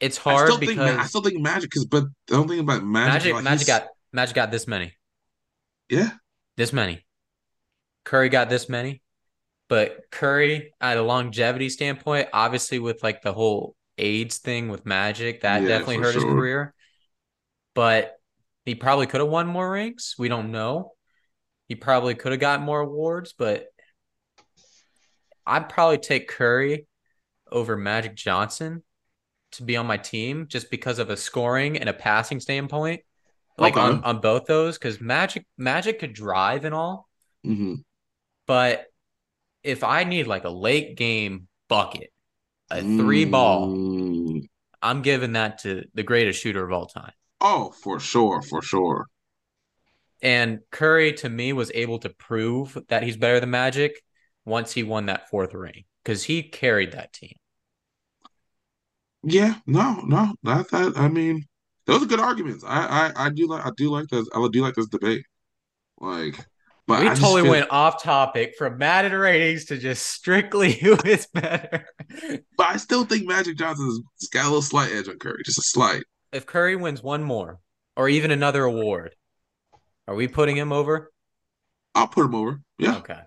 It's 0.00 0.16
hard 0.16 0.52
I 0.52 0.58
because 0.58 0.76
think, 0.76 1.00
I 1.00 1.04
still 1.06 1.22
think 1.22 1.40
Magic 1.40 1.70
because, 1.70 1.86
but 1.86 2.04
the 2.28 2.36
only 2.36 2.56
thing 2.56 2.60
about 2.64 2.84
Magic, 2.84 3.12
Magic, 3.12 3.34
like 3.34 3.44
Magic 3.44 3.66
got 3.66 3.88
Magic 4.12 4.36
got 4.36 4.52
this 4.52 4.68
many. 4.68 4.92
Yeah, 5.90 6.10
this 6.56 6.72
many. 6.72 7.04
Curry 8.04 8.28
got 8.28 8.48
this 8.48 8.68
many. 8.68 9.02
But 9.68 10.02
Curry, 10.10 10.72
at 10.80 10.96
a 10.96 11.02
longevity 11.02 11.68
standpoint, 11.68 12.28
obviously 12.32 12.78
with 12.78 13.02
like 13.02 13.22
the 13.22 13.32
whole 13.32 13.74
AIDS 13.98 14.38
thing 14.38 14.68
with 14.68 14.86
Magic, 14.86 15.42
that 15.42 15.62
yeah, 15.62 15.68
definitely 15.68 15.96
hurt 15.96 16.12
sure. 16.12 16.22
his 16.22 16.24
career. 16.24 16.74
But 17.74 18.14
he 18.64 18.74
probably 18.74 19.06
could 19.06 19.20
have 19.20 19.28
won 19.28 19.46
more 19.46 19.70
rings. 19.70 20.14
We 20.18 20.28
don't 20.28 20.52
know. 20.52 20.92
He 21.68 21.74
probably 21.74 22.14
could 22.14 22.32
have 22.32 22.40
gotten 22.40 22.64
more 22.64 22.80
awards, 22.80 23.34
but 23.36 23.66
I'd 25.46 25.68
probably 25.68 25.98
take 25.98 26.28
Curry 26.28 26.86
over 27.52 27.76
Magic 27.76 28.14
Johnson 28.14 28.82
to 29.52 29.62
be 29.62 29.76
on 29.76 29.86
my 29.86 29.96
team 29.96 30.46
just 30.48 30.70
because 30.70 30.98
of 30.98 31.10
a 31.10 31.16
scoring 31.16 31.78
and 31.78 31.88
a 31.88 31.94
passing 31.94 32.40
standpoint. 32.40 33.02
Like 33.56 33.76
okay. 33.76 33.80
on, 33.80 34.04
on 34.04 34.20
both 34.20 34.46
those, 34.46 34.78
because 34.78 35.00
Magic 35.00 35.44
Magic 35.56 35.98
could 35.98 36.12
drive 36.12 36.64
and 36.64 36.74
all. 36.74 37.08
Mm-hmm. 37.44 37.74
But 38.46 38.86
if 39.64 39.82
I 39.82 40.04
need 40.04 40.28
like 40.28 40.44
a 40.44 40.50
late 40.50 40.96
game 40.96 41.48
bucket, 41.68 42.12
a 42.70 42.82
three 42.82 43.26
mm. 43.26 43.30
ball, 43.32 44.42
I'm 44.80 45.02
giving 45.02 45.32
that 45.32 45.58
to 45.60 45.84
the 45.92 46.04
greatest 46.04 46.40
shooter 46.40 46.64
of 46.64 46.70
all 46.70 46.86
time. 46.86 47.12
Oh, 47.40 47.72
for 47.82 47.98
sure, 47.98 48.42
for 48.42 48.62
sure. 48.62 49.06
And 50.22 50.60
Curry 50.70 51.12
to 51.14 51.28
me 51.28 51.52
was 51.52 51.72
able 51.74 51.98
to 52.00 52.10
prove 52.10 52.78
that 52.88 53.02
he's 53.02 53.16
better 53.16 53.40
than 53.40 53.50
Magic 53.50 54.00
once 54.44 54.72
he 54.72 54.84
won 54.84 55.06
that 55.06 55.28
fourth 55.30 55.54
ring 55.54 55.84
because 56.08 56.24
he 56.24 56.42
carried 56.42 56.92
that 56.92 57.12
team. 57.12 57.34
Yeah, 59.22 59.56
no, 59.66 60.00
no, 60.06 60.32
not 60.42 60.70
that. 60.70 60.94
I 60.96 61.08
mean, 61.08 61.44
those 61.84 62.02
are 62.02 62.06
good 62.06 62.18
arguments. 62.18 62.64
I, 62.66 63.12
I, 63.14 63.26
I 63.26 63.28
do 63.28 63.46
like, 63.46 63.66
I 63.66 63.70
do 63.76 63.90
like 63.90 64.08
this. 64.08 64.26
I 64.34 64.48
do 64.50 64.62
like 64.62 64.74
this 64.74 64.88
debate. 64.88 65.26
Like, 66.00 66.46
but 66.86 67.02
we 67.02 67.08
totally 67.08 67.42
feel, 67.42 67.50
went 67.50 67.70
off 67.70 68.02
topic 68.02 68.54
from 68.56 68.78
Madden 68.78 69.12
ratings 69.12 69.66
to 69.66 69.76
just 69.76 70.06
strictly 70.06 70.72
who 70.80 70.96
is 71.04 71.26
better. 71.26 71.84
But 72.56 72.66
I 72.66 72.78
still 72.78 73.04
think 73.04 73.28
Magic 73.28 73.58
Johnson's 73.58 74.00
got 74.32 74.44
a 74.44 74.48
little 74.48 74.62
slight 74.62 74.90
edge 74.92 75.08
on 75.10 75.18
Curry, 75.18 75.42
just 75.44 75.58
a 75.58 75.62
slight. 75.62 76.04
If 76.32 76.46
Curry 76.46 76.76
wins 76.76 77.02
one 77.02 77.22
more 77.22 77.58
or 77.96 78.08
even 78.08 78.30
another 78.30 78.64
award, 78.64 79.14
are 80.06 80.14
we 80.14 80.26
putting 80.26 80.56
him 80.56 80.72
over? 80.72 81.12
I'll 81.94 82.08
put 82.08 82.24
him 82.24 82.34
over. 82.34 82.62
Yeah. 82.78 82.96
Okay. 82.96 83.20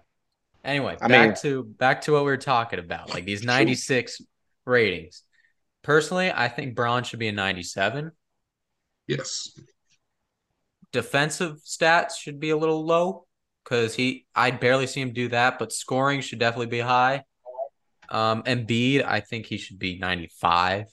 Anyway, 0.64 0.96
I 1.02 1.08
back 1.08 1.28
mean- 1.30 1.36
to 1.42 1.64
back 1.64 2.02
to 2.02 2.12
what 2.14 2.22
we 2.24 2.32
were 2.32 2.38
talking 2.38 2.80
about, 2.80 3.10
like 3.10 3.26
these 3.26 3.44
96 3.44 4.22
ratings. 4.66 5.24
Personally, 5.84 6.32
I 6.32 6.48
think 6.48 6.76
Bron 6.76 7.04
should 7.04 7.20
be 7.20 7.28
a 7.28 7.32
97. 7.32 8.12
Yes. 9.08 9.60
Defensive 10.92 11.58
stats 11.66 12.18
should 12.20 12.40
be 12.40 12.52
a 12.52 12.58
little 12.58 12.86
low 12.86 13.26
because 13.64 13.96
he 13.96 14.26
I 14.36 14.52
barely 14.52 14.88
see 14.88 15.02
him 15.02 15.14
do 15.14 15.30
that, 15.30 15.58
but 15.58 15.72
scoring 15.72 16.22
should 16.22 16.40
definitely 16.40 16.68
be 16.68 16.80
high. 16.80 17.24
Um, 18.10 18.44
Embiid, 18.44 19.04
I 19.06 19.22
think 19.22 19.46
he 19.46 19.58
should 19.58 19.80
be 19.80 19.98
95. 19.98 20.86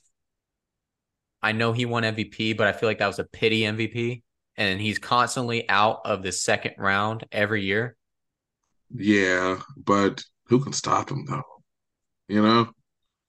I 1.43 1.53
know 1.53 1.73
he 1.73 1.85
won 1.85 2.05
MVP, 2.05 2.57
but 2.57 2.67
I 2.69 2.73
feel 2.73 2.89
like 2.89 2.99
that 2.99 3.07
was 3.09 3.19
a 3.19 3.25
pity 3.25 3.63
MVP, 3.63 4.23
and 4.57 4.81
he's 4.81 4.99
constantly 4.99 5.69
out 5.69 6.01
of 6.05 6.23
the 6.23 6.33
second 6.33 6.75
round 6.79 7.25
every 7.31 7.65
year. 7.65 7.97
Yeah, 8.91 9.61
but 9.77 10.23
who 10.47 10.63
can 10.63 10.73
stop 10.73 11.11
him 11.11 11.25
though? 11.27 11.43
You 12.29 12.43
know? 12.43 12.71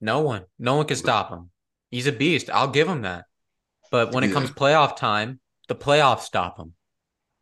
No 0.01 0.19
one, 0.19 0.45
no 0.57 0.75
one 0.75 0.87
can 0.87 0.97
stop 0.97 1.29
him. 1.29 1.51
He's 1.89 2.05
a 2.05 2.11
beast. 2.11 2.49
I'll 2.49 2.67
give 2.69 2.87
him 2.89 3.03
that. 3.03 3.25
But 3.91 4.11
when 4.13 4.23
it 4.23 4.29
Yeah. 4.29 4.33
comes 4.33 4.51
playoff 4.51 4.97
time, 4.97 5.41
the 5.67 5.75
playoffs 5.75 6.21
stop 6.21 6.59
him. 6.59 6.75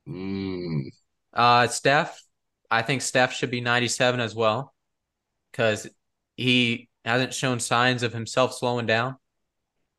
Mm, 0.08 0.90
Uh, 1.34 1.68
Steph, 1.68 2.22
I 2.70 2.82
think 2.82 3.02
Steph 3.02 3.34
should 3.34 3.52
be 3.52 3.62
97 3.62 4.20
as 4.20 4.36
well 4.36 4.74
because 5.52 5.88
he 6.38 6.90
hasn't 7.06 7.34
shown 7.34 7.60
signs 7.60 8.04
of 8.04 8.14
himself 8.14 8.54
slowing 8.56 8.86
down. 8.86 9.18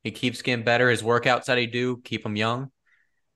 He 0.05 0.13
keeps 0.13 0.43
getting 0.43 0.65
better. 0.65 0.91
His 0.91 1.03
workouts 1.03 1.47
that 1.47 1.59
he 1.59 1.67
do 1.67 1.99
keep 2.05 2.27
him 2.27 2.37
young. 2.37 2.73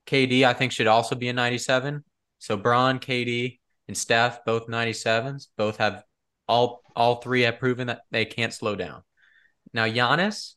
KD, 0.06 0.44
I 0.46 0.54
think, 0.54 0.72
should 0.72 0.88
also 0.88 1.16
be 1.16 1.28
a 1.28 1.32
97. 1.32 2.04
So 2.40 2.56
Bron, 2.56 3.00
KD, 3.00 3.60
and 3.92 3.99
Steph, 3.99 4.44
both 4.44 4.68
97s, 4.68 5.49
both 5.56 5.76
have 5.76 6.02
all 6.49 6.82
all 6.96 7.16
three 7.16 7.42
have 7.42 7.58
proven 7.58 7.87
that 7.88 8.02
they 8.11 8.25
can't 8.25 8.52
slow 8.52 8.75
down. 8.76 9.02
Now 9.72 9.87
Giannis, 9.87 10.54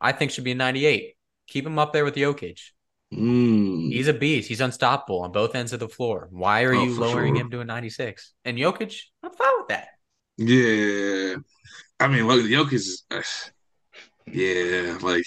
I 0.00 0.12
think 0.12 0.30
should 0.30 0.44
be 0.44 0.52
a 0.52 0.54
98. 0.54 1.14
Keep 1.48 1.66
him 1.66 1.78
up 1.78 1.92
there 1.92 2.04
with 2.04 2.14
Jokic. 2.16 2.60
mm. 3.12 3.92
He's 3.92 4.08
a 4.08 4.12
beast. 4.12 4.48
He's 4.48 4.60
unstoppable 4.60 5.20
on 5.20 5.32
both 5.32 5.54
ends 5.54 5.72
of 5.72 5.80
the 5.80 5.88
floor. 5.88 6.28
Why 6.30 6.62
are 6.62 6.74
Oh, 6.74 6.84
you 6.84 6.94
lowering 6.98 7.34
sure. 7.34 7.42
him 7.44 7.50
to 7.50 7.60
a 7.60 7.64
96? 7.64 8.32
And 8.44 8.58
Jokic, 8.58 9.00
I'm 9.22 9.32
fine 9.32 9.58
with 9.58 9.68
that. 9.68 9.88
Yeah. 10.36 11.36
I 12.00 12.08
mean, 12.08 12.26
look, 12.26 12.40
Jokic 12.46 12.72
is, 12.74 13.04
uh, 13.10 13.22
yeah, 14.26 14.98
like, 15.02 15.24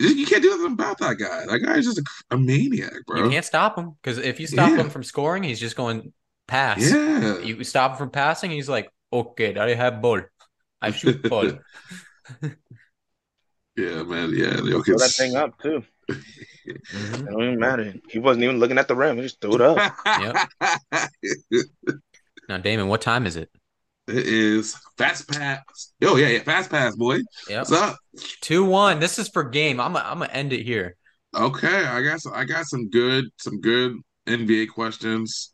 you 0.00 0.26
can't 0.26 0.42
do 0.42 0.50
nothing 0.50 0.72
about 0.72 0.98
that 0.98 1.16
guy. 1.18 1.44
That 1.46 1.58
guy 1.60 1.76
is 1.78 1.86
just 1.86 1.98
a, 1.98 2.04
a 2.34 2.38
maniac, 2.38 2.92
bro. 3.06 3.24
You 3.24 3.30
can't 3.30 3.44
stop 3.44 3.76
him 3.78 3.96
because 4.02 4.18
if 4.18 4.38
you 4.40 4.46
stop 4.46 4.70
Yeah. 4.70 4.78
him 4.78 4.90
from 4.90 5.02
scoring, 5.02 5.42
he's 5.42 5.60
just 5.60 5.76
going 5.76 6.12
pass. 6.46 6.90
Yeah. 6.90 7.38
You 7.38 7.62
stop 7.64 7.92
him 7.92 7.96
from 7.98 8.10
passing, 8.10 8.50
he's 8.50 8.68
like, 8.68 8.90
okay, 9.12 9.56
I 9.56 9.74
have 9.74 10.00
ball. 10.00 10.20
I 10.80 10.90
shoot 10.92 11.22
ball. 11.28 11.52
Yeah, 13.76 14.02
man. 14.02 14.32
Yeah, 14.34 14.56
Throw 14.56 14.82
Jokic. 14.82 14.98
that 14.98 15.10
thing 15.16 15.36
up 15.36 15.56
too. 15.62 15.84
Mhm. 16.10 16.18
It 16.66 17.24
don't 17.26 17.42
even 17.44 17.60
matter. 17.60 17.94
He 18.08 18.18
wasn't 18.18 18.42
even 18.42 18.58
looking 18.58 18.76
at 18.76 18.88
the 18.88 18.96
rim. 18.96 19.16
He 19.16 19.22
just 19.22 19.40
threw 19.40 19.54
it 19.54 19.60
up. 19.60 19.78
Now, 22.48 22.56
Damon, 22.56 22.88
what 22.88 23.02
time 23.02 23.26
is 23.26 23.36
it? 23.36 23.50
It 24.08 24.26
is 24.26 24.74
fast 24.96 25.28
pass. 25.28 25.92
Yo, 26.00 26.16
yeah, 26.16 26.28
yeah, 26.28 26.38
fast 26.42 26.70
pass, 26.70 26.96
boy. 26.96 27.18
Yep. 27.50 27.68
What's 27.68 27.72
up? 27.72 27.98
2 28.40 28.64
1. 28.64 29.00
This 29.00 29.18
is 29.18 29.28
for 29.28 29.44
game. 29.44 29.80
I'm 29.80 29.92
going 29.92 30.20
to 30.20 30.34
end 30.34 30.54
it 30.54 30.62
here. 30.62 30.96
Okay, 31.36 31.84
I 31.84 32.00
got 32.00 32.20
some, 32.22 32.32
I 32.34 32.44
got 32.44 32.64
some 32.64 32.88
good 32.88 33.26
some 33.36 33.60
good 33.60 33.98
NBA 34.26 34.70
questions. 34.70 35.52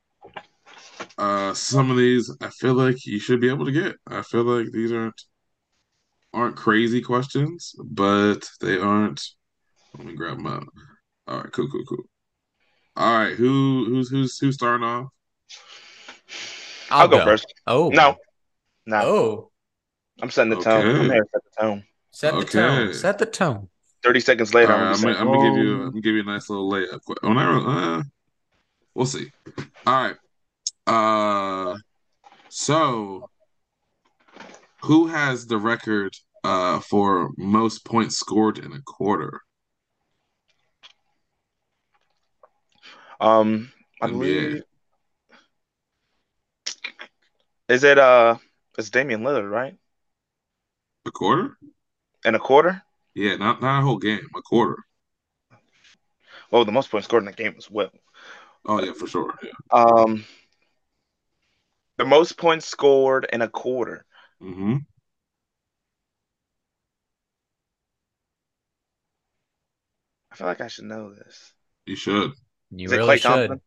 Uh 1.18 1.52
some 1.52 1.90
of 1.90 1.96
these 1.96 2.30
I 2.40 2.48
feel 2.50 2.74
like 2.74 3.04
you 3.04 3.18
should 3.18 3.40
be 3.40 3.48
able 3.48 3.64
to 3.64 3.72
get. 3.72 3.96
I 4.06 4.22
feel 4.22 4.44
like 4.44 4.70
these 4.70 4.92
aren't 4.92 5.20
aren't 6.32 6.54
crazy 6.56 7.00
questions, 7.00 7.74
but 7.84 8.48
they 8.60 8.78
aren't 8.78 9.20
let 9.98 10.06
me 10.06 10.14
grab 10.14 10.36
them 10.36 10.46
out. 10.46 10.68
All 11.26 11.38
right, 11.38 11.52
cool, 11.52 11.68
cool, 11.68 11.84
cool. 11.88 12.04
All 12.94 13.12
right, 13.12 13.34
who 13.34 13.86
who's 13.86 14.08
who's 14.08 14.38
who's 14.38 14.54
starting 14.54 14.86
off? 14.86 15.08
I'll, 16.90 17.08
go, 17.08 17.24
first. 17.24 17.52
Oh. 17.66 17.88
No, 17.88 18.16
no. 18.86 19.00
Oh. 19.02 19.50
I'm 20.22 20.30
setting 20.30 20.50
the 20.50 20.60
tone. 20.62 20.86
I'm 20.86 21.10
here 21.10 21.22
to 21.22 21.28
set 21.32 21.42
the 21.44 21.60
tone. 21.62 21.84
Set 22.10 22.34
the 22.34 22.44
tone. 22.44 22.94
Set 22.94 23.18
the 23.18 23.26
tone. 23.26 23.68
30 24.04 24.20
seconds 24.20 24.54
later, 24.54 24.72
right, 24.72 24.80
I'm 24.82 24.94
I'm, 24.94 25.00
gonna 25.00 25.14
gonna, 25.14 25.18
I'm 25.18 25.26
gonna 25.38 25.50
give 25.56 25.64
you 25.64 25.74
I'm 25.74 25.80
"Oh." 25.80 25.90
gonna 25.90 26.00
give 26.02 26.14
you 26.14 26.20
a 26.20 26.24
nice 26.24 26.50
little 26.50 26.70
layup. 26.70 27.00
que- 27.06 27.16
Oh, 27.22 27.32
no, 27.32 27.66
uh, 27.66 28.02
we'll 28.94 29.06
see. 29.06 29.30
All 29.86 29.94
right. 30.08 30.16
Uh, 30.86 31.76
so 32.50 33.28
who 34.82 35.06
has 35.06 35.46
the 35.46 35.56
record 35.58 36.14
uh 36.44 36.78
for 36.80 37.30
most 37.38 37.84
points 37.86 38.16
scored 38.16 38.58
in 38.58 38.72
a 38.72 38.82
quarter? 38.82 39.40
Um, 43.20 43.72
I 44.02 44.06
NBA. 44.08 44.10
believe. 44.10 44.62
Is 47.68 47.82
it 47.84 47.98
uh? 47.98 48.36
It's 48.76 48.90
Damian 48.90 49.22
Lillard, 49.22 49.50
right? 49.50 49.76
A 51.06 51.10
quarter? 51.10 51.56
And 52.24 52.34
a 52.34 52.38
quarter. 52.38 52.82
Yeah, 53.14 53.36
not 53.36 53.60
not 53.60 53.80
a 53.80 53.84
whole 53.84 53.98
game. 53.98 54.26
A 54.36 54.42
quarter. 54.42 54.76
Well, 56.50 56.64
the 56.64 56.72
most 56.72 56.90
points 56.90 57.06
scored 57.06 57.22
in 57.22 57.26
the 57.26 57.32
game 57.32 57.54
as 57.56 57.70
well. 57.70 57.90
Oh 58.66 58.82
yeah, 58.82 58.92
for 58.92 59.06
sure. 59.06 59.34
Yeah. 59.42 59.50
Um, 59.70 60.24
the 61.98 62.04
most 62.04 62.36
points 62.36 62.66
scored 62.66 63.26
in 63.32 63.42
a 63.42 63.48
quarter. 63.48 64.04
Mm-hmm. 64.42 64.76
I 70.32 70.36
feel 70.36 70.46
like 70.48 70.60
I 70.60 70.68
should 70.68 70.86
know 70.86 71.14
this. 71.14 71.52
You 71.86 71.96
should. 71.96 72.32
You 72.70 72.86
Is 72.86 72.92
really 72.92 73.18
should. 73.18 73.22
Thompson? 73.22 73.60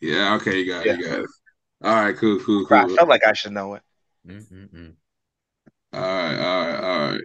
Yeah. 0.00 0.34
Okay. 0.34 0.58
You 0.58 0.66
got. 0.66 0.86
It, 0.86 0.86
Yeah. 0.86 0.96
You 0.96 1.04
got. 1.04 1.18
It. 1.20 1.30
All 1.82 1.94
right. 1.94 2.16
Cool. 2.16 2.38
Cool. 2.40 2.66
cool. 2.66 2.76
I 2.78 2.86
Cool. 2.86 2.96
felt 2.96 3.08
like 3.08 3.26
I 3.26 3.32
should 3.32 3.52
know 3.52 3.74
it. 3.74 3.82
Mm-mm-mm. 4.26 4.94
All 5.92 6.00
right, 6.00 6.38
all 6.38 6.66
right, 6.66 6.80
all 6.80 7.10
right. 7.12 7.20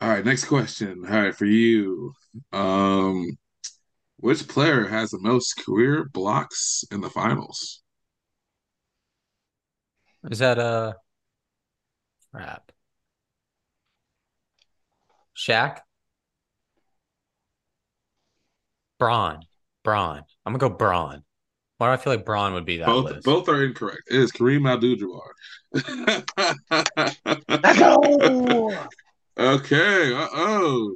All 0.00 0.08
right, 0.08 0.24
next 0.24 0.44
question. 0.46 1.04
All 1.06 1.22
right, 1.22 1.34
for 1.34 1.44
you. 1.46 2.12
Um, 2.52 3.38
which 4.18 4.48
player 4.48 4.86
has 4.88 5.10
the 5.10 5.20
most 5.20 5.54
career 5.64 6.04
blocks 6.12 6.84
in 6.90 7.00
the 7.00 7.10
finals? 7.10 7.82
Is 10.30 10.38
that 10.40 10.58
a 10.58 10.96
crap? 12.32 12.72
Shaq? 15.36 15.80
Bron. 18.98 19.46
Bron. 19.82 20.24
I'm 20.46 20.52
gonna 20.52 20.58
go 20.58 20.74
Bron. 20.76 21.24
Why 21.78 21.88
do 21.88 21.92
I 21.92 21.96
feel 21.96 22.12
like 22.14 22.24
Bron 22.24 22.54
would 22.54 22.64
be 22.64 22.78
that 22.78 22.86
Both 22.86 23.10
list? 23.10 23.24
both 23.24 23.48
are 23.48 23.64
incorrect. 23.64 24.02
It 24.10 24.20
is 24.20 24.30
Kareem 24.30 24.70
Abdul-Jabbar. 24.70 25.32
Let's 27.48 27.78
go. 27.78 28.88
Okay. 29.36 30.14
Uh-oh. 30.14 30.94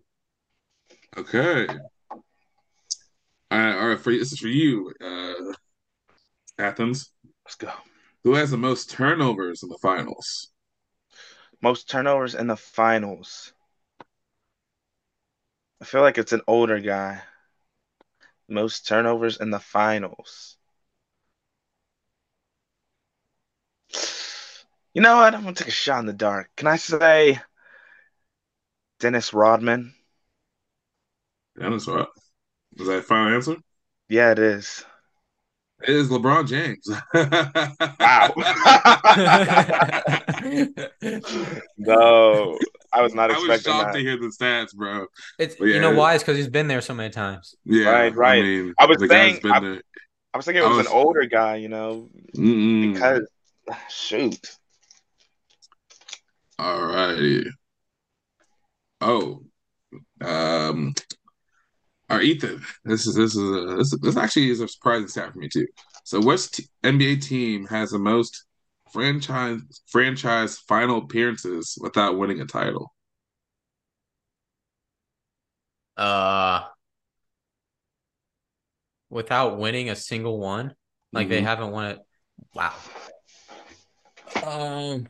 Okay. 1.16 1.66
All 3.50 3.58
right, 3.58 3.74
all 3.76 3.88
right, 3.88 3.98
for 3.98 4.12
you, 4.12 4.20
this 4.20 4.30
is 4.30 4.38
for 4.38 4.46
you, 4.46 4.92
uh, 5.04 5.52
Athens. 6.62 7.10
Let's 7.44 7.56
go. 7.56 7.72
Who 8.22 8.34
has 8.34 8.52
the 8.52 8.56
most 8.56 8.90
turnovers 8.90 9.64
in 9.64 9.70
the 9.70 9.78
finals? 9.78 10.52
Most 11.60 11.88
turnovers 11.90 12.36
in 12.36 12.46
the 12.46 12.56
finals. 12.56 13.52
I 15.80 15.84
feel 15.84 16.02
like 16.02 16.18
it's 16.18 16.32
an 16.32 16.42
older 16.46 16.78
guy. 16.78 17.22
Most 18.48 18.86
turnovers 18.86 19.40
in 19.40 19.50
the 19.50 19.58
finals. 19.58 20.57
You 24.98 25.02
know 25.02 25.18
what? 25.18 25.32
I'm 25.32 25.42
gonna 25.42 25.54
take 25.54 25.68
a 25.68 25.70
shot 25.70 26.00
in 26.00 26.06
the 26.06 26.12
dark. 26.12 26.50
Can 26.56 26.66
I 26.66 26.74
say 26.74 27.38
Dennis 28.98 29.32
Rodman? 29.32 29.94
Dennis, 31.56 31.86
what? 31.86 32.08
Is 32.78 32.88
that 32.88 32.98
a 32.98 33.02
final 33.02 33.32
answer? 33.32 33.54
Yeah, 34.08 34.32
it 34.32 34.40
is. 34.40 34.84
It 35.84 35.90
is 35.90 36.08
LeBron 36.08 36.48
James. 36.48 36.84
Wow. 38.00 38.34
no, 41.78 42.58
I 42.92 43.00
was 43.00 43.14
not 43.14 43.30
I 43.30 43.34
was 43.38 43.44
expecting 43.44 43.72
shocked 43.72 43.92
that. 43.92 43.98
to 43.98 44.04
hear 44.04 44.16
the 44.18 44.34
stats, 44.36 44.74
bro. 44.74 45.06
it's 45.38 45.54
But 45.54 45.66
you 45.66 45.80
know 45.80 45.94
why? 45.94 46.14
It's 46.14 46.24
because 46.24 46.38
he's 46.38 46.48
been 46.48 46.66
there 46.66 46.80
so 46.80 46.92
many 46.94 47.10
times. 47.10 47.54
Yeah, 47.64 47.88
Right, 47.88 48.16
right. 48.16 48.38
I, 48.40 48.42
mean, 48.42 48.74
I 48.80 48.86
was 48.86 49.08
saying- 49.08 49.38
I- 49.44 49.80
I 50.34 50.36
was 50.36 50.44
thinking 50.44 50.64
it 50.64 50.66
was, 50.66 50.78
was- 50.78 50.86
an 50.88 50.92
older 50.92 51.24
guy, 51.26 51.54
you 51.54 51.68
know, 51.68 52.08
Mm-mm. 52.36 52.94
because 52.94 53.28
shoot. 53.90 54.56
All 56.58 56.86
righty. 56.86 57.50
Oh, 59.00 59.42
um, 60.20 60.94
all 62.10 62.16
right, 62.16 62.24
Ethan. 62.24 62.62
This 62.84 63.06
is 63.06 63.14
this 63.14 63.36
is 63.36 63.42
a, 63.42 63.76
this 63.76 63.98
this 64.00 64.16
actually 64.16 64.50
is 64.50 64.60
a 64.60 64.68
surprising 64.68 65.08
stat 65.08 65.32
for 65.32 65.38
me 65.38 65.48
too. 65.48 65.66
So, 66.04 66.20
which 66.20 66.50
t- 66.50 66.68
NBA 66.82 67.16
team 67.16 67.66
has 67.66 67.90
the 67.90 67.98
most 67.98 68.44
franchise 68.92 69.60
franchise 69.88 70.58
final 70.58 70.98
appearances 70.98 71.76
without 71.80 72.16
winning 72.18 72.40
a 72.40 72.46
title? 72.46 72.92
Uh, 75.96 76.64
without 79.10 79.58
winning 79.58 79.90
a 79.90 79.96
single 79.96 80.38
one, 80.38 80.74
like 81.12 81.28
they 81.28 81.40
Mhm. 81.40 81.44
haven't 81.44 81.70
won 81.72 81.86
it. 81.86 81.98
Wow. 82.54 82.74
Um, 84.42 85.08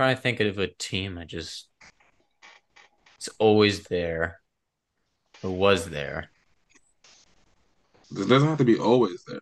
trying 0.00 0.16
to 0.16 0.22
think 0.22 0.40
of 0.40 0.56
a 0.58 0.66
team 0.66 1.16
that 1.16 1.26
just 1.26 1.68
it's 3.18 3.28
always 3.38 3.82
there. 3.88 4.40
Or 5.42 5.50
was 5.50 5.90
there? 5.90 6.30
It 8.10 8.26
doesn't 8.26 8.48
have 8.48 8.56
to 8.56 8.64
be 8.64 8.78
always 8.78 9.22
there. 9.24 9.40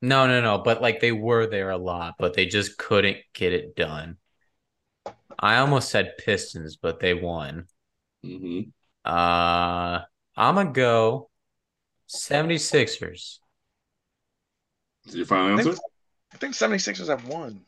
No, 0.00 0.26
no, 0.26 0.40
no. 0.40 0.56
But 0.56 0.80
like 0.80 1.00
they 1.00 1.12
were 1.12 1.46
there 1.46 1.68
a 1.68 1.76
lot, 1.76 2.14
but 2.18 2.32
they 2.32 2.46
just 2.46 2.78
couldn't 2.78 3.18
get 3.34 3.52
it 3.52 3.76
done. 3.76 4.16
I 5.38 5.56
almost 5.58 5.90
said 5.90 6.16
Pistons, 6.16 6.76
but 6.76 6.98
they 6.98 7.12
won. 7.12 7.66
hmm 8.24 8.60
Uh, 9.04 10.00
I'm 10.34 10.54
gonna 10.54 10.72
go 10.72 11.28
76ers. 12.08 13.38
Is 15.06 15.14
your 15.14 15.26
final 15.26 15.52
I 15.52 15.56
think- 15.62 15.68
answer? 15.68 15.82
I 16.32 16.36
think 16.38 16.54
76ers 16.54 17.08
have 17.08 17.26
won. 17.28 17.66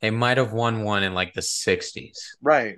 They 0.00 0.10
might 0.10 0.38
have 0.38 0.52
won 0.52 0.82
one 0.82 1.02
in 1.02 1.14
like 1.14 1.34
the 1.34 1.40
60s. 1.40 2.16
Right. 2.42 2.76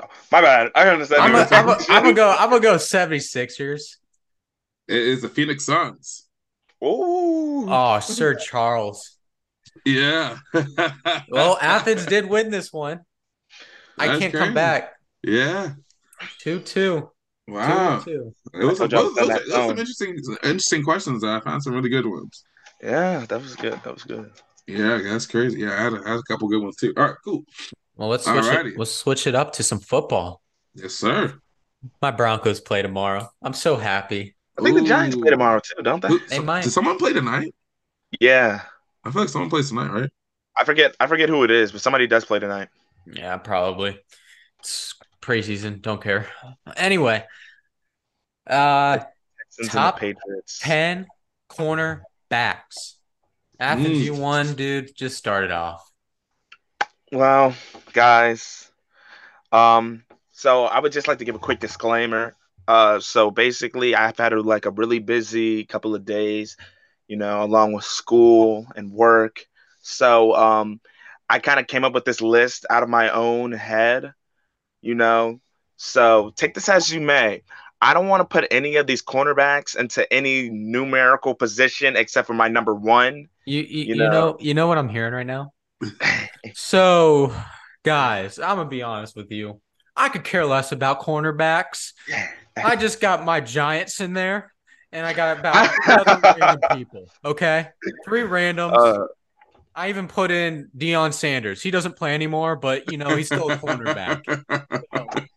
Oh, 0.00 0.06
my 0.30 0.40
bad. 0.40 0.70
I 0.74 0.88
understand. 0.88 1.22
I'm 1.22 1.32
gonna 1.32 1.44
were 1.44 1.56
I'm 1.56 1.66
talking 1.66 1.94
I'm 1.94 2.04
shit. 2.06 2.16
go 2.16 2.36
I'm 2.38 2.50
gonna 2.50 2.62
go 2.62 2.76
76ers. 2.76 3.96
It 4.88 4.96
is 4.96 5.22
the 5.22 5.28
Phoenix 5.28 5.64
Suns. 5.64 6.26
Ooh. 6.84 7.66
Oh, 7.68 8.00
Sir 8.00 8.34
Charles. 8.34 9.16
Yeah. 9.84 10.38
Well, 11.28 11.56
Athens 11.60 12.04
did 12.06 12.28
win 12.28 12.50
this 12.50 12.72
one. 12.72 13.00
I 13.98 14.06
can't 14.18 14.32
crazy. 14.32 14.38
come 14.38 14.54
back. 14.54 14.92
Yeah. 15.22 15.72
2 16.40 16.60
2. 16.60 17.10
Wow. 17.48 18.00
2 18.00 18.34
It 18.54 18.64
was, 18.64 18.80
I 18.80 18.84
it 18.84 18.90
told 18.90 18.92
you 18.92 18.98
I 18.98 19.02
was, 19.02 19.14
was 19.14 19.16
it 19.16 19.20
was, 19.20 19.20
on 19.20 19.26
that 19.28 19.44
was 19.46 19.52
some 19.52 19.78
interesting, 19.78 20.18
interesting 20.42 20.82
questions. 20.82 21.24
I 21.24 21.40
found 21.40 21.62
some 21.62 21.74
really 21.74 21.88
good 21.88 22.06
ones. 22.06 22.44
Yeah, 22.82 23.24
that 23.28 23.40
was 23.40 23.56
good. 23.56 23.80
That 23.84 23.94
was 23.94 24.02
good. 24.02 24.30
Yeah, 24.66 25.00
that's 25.02 25.26
crazy. 25.26 25.60
Yeah, 25.60 25.72
I 25.78 25.82
had, 25.84 25.92
a, 25.92 26.02
I 26.04 26.10
had 26.10 26.18
a 26.18 26.22
couple 26.22 26.48
good 26.48 26.62
ones 26.62 26.76
too. 26.76 26.92
All 26.96 27.04
right, 27.04 27.16
cool. 27.24 27.44
Well, 27.96 28.08
let's 28.08 28.24
switch 28.24 28.36
Alrighty. 28.44 28.72
it. 28.72 28.78
Let's 28.78 28.92
switch 28.92 29.26
it 29.26 29.34
up 29.34 29.52
to 29.54 29.62
some 29.62 29.80
football. 29.80 30.42
Yes, 30.74 30.94
sir. 30.94 31.34
My 32.00 32.10
Broncos 32.10 32.60
play 32.60 32.80
tomorrow. 32.82 33.28
I'm 33.42 33.52
so 33.54 33.76
happy. 33.76 34.34
I 34.58 34.62
think 34.62 34.76
the 34.78 34.84
Giants 34.84 35.16
play 35.16 35.30
tomorrow 35.30 35.60
too, 35.60 35.82
don't 35.82 36.00
they? 36.00 36.08
Who- 36.08 36.20
They 36.28 36.36
so- 36.36 36.42
might. 36.42 36.62
Did 36.62 36.70
someone 36.70 36.98
play 36.98 37.12
tonight? 37.12 37.54
Yeah. 38.20 38.62
I 39.04 39.10
feel 39.10 39.22
like 39.22 39.28
someone 39.30 39.50
plays 39.50 39.68
tonight, 39.70 39.90
right? 39.90 40.10
I 40.56 40.64
forget. 40.64 40.94
I 41.00 41.06
forget 41.06 41.28
who 41.28 41.42
it 41.44 41.50
is, 41.50 41.72
but 41.72 41.80
somebody 41.80 42.06
does 42.06 42.24
play 42.24 42.38
tonight. 42.38 42.68
Yeah, 43.06 43.36
probably. 43.38 43.98
It's 44.60 44.94
preseason. 45.20 45.82
Don't 45.82 46.00
care. 46.00 46.28
Anyway, 46.76 47.24
uh, 48.46 48.98
Texans 48.98 49.68
Top 49.72 50.00
and 50.02 50.10
the 50.10 50.14
Patriots. 50.14 50.58
10 50.60 51.06
corner 51.48 52.04
backs. 52.28 52.96
Athens, 53.62 53.98
Mm. 53.98 54.04
you 54.04 54.14
won, 54.14 54.54
dude. 54.54 54.94
Just 54.96 55.16
started 55.16 55.52
off. 55.52 55.88
Well, 57.12 57.54
guys, 57.92 58.70
um, 59.52 60.04
so 60.32 60.64
I 60.64 60.80
would 60.80 60.92
just 60.92 61.06
like 61.06 61.18
to 61.18 61.24
give 61.24 61.34
a 61.36 61.38
quick 61.38 61.60
disclaimer. 61.60 62.34
Uh, 62.66 63.00
so 63.00 63.30
basically, 63.30 63.94
I've 63.94 64.18
had 64.18 64.32
a, 64.32 64.40
like 64.40 64.66
a 64.66 64.70
really 64.70 64.98
busy 64.98 65.64
couple 65.64 65.94
of 65.94 66.04
days, 66.04 66.56
you 67.06 67.16
know, 67.16 67.42
along 67.42 67.72
with 67.72 67.84
school 67.84 68.66
and 68.74 68.90
work. 68.90 69.44
So, 69.80 70.34
um, 70.34 70.80
I 71.28 71.38
kind 71.38 71.60
of 71.60 71.66
came 71.66 71.84
up 71.84 71.92
with 71.94 72.04
this 72.04 72.20
list 72.20 72.66
out 72.68 72.82
of 72.82 72.88
my 72.88 73.10
own 73.10 73.52
head, 73.52 74.12
you 74.80 74.94
know. 74.94 75.40
So 75.76 76.32
take 76.36 76.54
this 76.54 76.68
as 76.68 76.92
you 76.92 77.00
may. 77.00 77.42
I 77.82 77.94
don't 77.94 78.06
want 78.06 78.20
to 78.20 78.24
put 78.24 78.46
any 78.52 78.76
of 78.76 78.86
these 78.86 79.02
cornerbacks 79.02 79.76
into 79.76 80.10
any 80.12 80.48
numerical 80.48 81.34
position 81.34 81.96
except 81.96 82.28
for 82.28 82.32
my 82.32 82.46
number 82.46 82.72
one. 82.74 83.26
You 83.44 83.60
you, 83.60 83.66
You 83.66 83.84
you 83.86 83.94
know. 83.96 84.10
know 84.10 84.36
you 84.38 84.54
know 84.54 84.68
what 84.68 84.78
I'm 84.78 84.88
hearing 84.88 85.12
right 85.12 85.26
now? 85.26 85.52
So, 86.54 87.32
guys, 87.84 88.38
I'm 88.38 88.56
gonna 88.56 88.68
be 88.68 88.82
honest 88.82 89.14
with 89.14 89.30
you. 89.30 89.60
I 89.96 90.08
could 90.08 90.24
care 90.24 90.44
less 90.44 90.72
about 90.72 91.00
cornerbacks. 91.00 91.92
I 92.56 92.74
just 92.76 93.00
got 93.00 93.24
my 93.24 93.40
Giants 93.40 94.00
in 94.00 94.12
there, 94.12 94.52
and 94.90 95.06
I 95.06 95.12
got 95.12 95.38
about 95.38 96.60
people. 96.76 97.06
Okay, 97.24 97.68
three 98.04 98.22
randoms. 98.22 98.76
Uh, 98.76 99.06
I 99.74 99.88
even 99.88 100.08
put 100.08 100.30
in 100.32 100.68
Deion 100.76 101.12
Sanders. 101.14 101.62
He 101.62 101.70
doesn't 101.70 101.96
play 101.96 102.12
anymore, 102.14 102.56
but 102.56 102.90
you 102.90 102.98
know 102.98 103.16
he's 103.16 103.26
still 103.26 103.50
a 103.50 103.56
cornerback. 103.56 104.22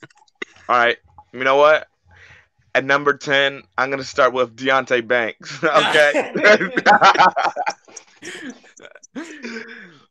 All 0.68 0.76
right. 0.76 0.98
You 1.34 1.44
know 1.44 1.58
what? 1.58 1.88
At 2.76 2.84
number 2.84 3.16
10, 3.16 3.64
I'm 3.78 3.90
going 3.90 4.02
to 4.02 4.06
start 4.06 4.34
with 4.34 4.58
Deonte 4.58 5.08
Banks. 5.08 5.64
okay. 5.64 6.34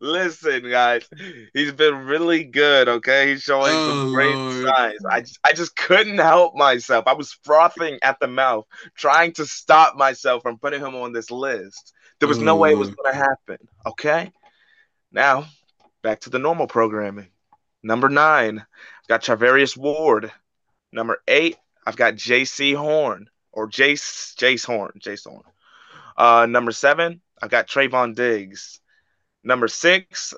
Listen, 0.00 0.70
guys, 0.70 1.06
he's 1.52 1.72
been 1.72 2.06
really 2.06 2.44
good. 2.44 2.88
Okay. 2.88 3.32
He's 3.32 3.42
showing 3.42 3.70
Oh, 3.74 3.88
some 3.90 4.14
great 4.14 4.34
Lord. 4.34 4.66
signs. 4.66 5.04
I, 5.04 5.20
just- 5.20 5.38
I 5.44 5.52
just 5.52 5.76
couldn't 5.76 6.16
help 6.16 6.54
myself. 6.56 7.06
I 7.06 7.12
was 7.12 7.34
frothing 7.44 7.98
at 8.02 8.18
the 8.18 8.28
mouth, 8.28 8.64
trying 8.96 9.32
to 9.34 9.44
stop 9.44 9.96
myself 9.96 10.40
from 10.42 10.58
putting 10.58 10.80
him 10.80 10.94
on 10.94 11.12
this 11.12 11.30
list. 11.30 11.92
There 12.18 12.30
was 12.30 12.38
no 12.38 12.56
way 12.56 12.72
it 12.72 12.78
was 12.78 12.88
mm. 12.88 12.94
Oh. 12.98 13.02
going 13.02 13.12
to 13.12 13.18
happen. 13.18 13.68
Okay. 13.84 14.32
Now, 15.12 15.44
back 16.02 16.20
to 16.20 16.30
the 16.30 16.38
normal 16.38 16.66
programming. 16.66 17.28
Number 17.82 18.08
nine, 18.08 18.60
I've 18.60 19.08
got 19.08 19.20
Charvarius 19.22 19.76
Ward. 19.76 20.32
Number 20.92 21.18
eight, 21.28 21.56
I've 21.86 21.96
got 21.96 22.14
Jaycee 22.14 22.74
Horn 22.76 23.28
or 23.52 23.68
Jace 23.68 24.34
Jace 24.36 24.64
Horn. 24.66 24.92
Jace 25.00 25.28
Horn. 25.28 25.42
Uh, 26.16 26.46
number 26.46 26.70
seven, 26.72 27.20
I've 27.42 27.50
got 27.50 27.66
Trevon 27.68 28.14
Diggs. 28.14 28.80
Number 29.42 29.68
six, 29.68 30.32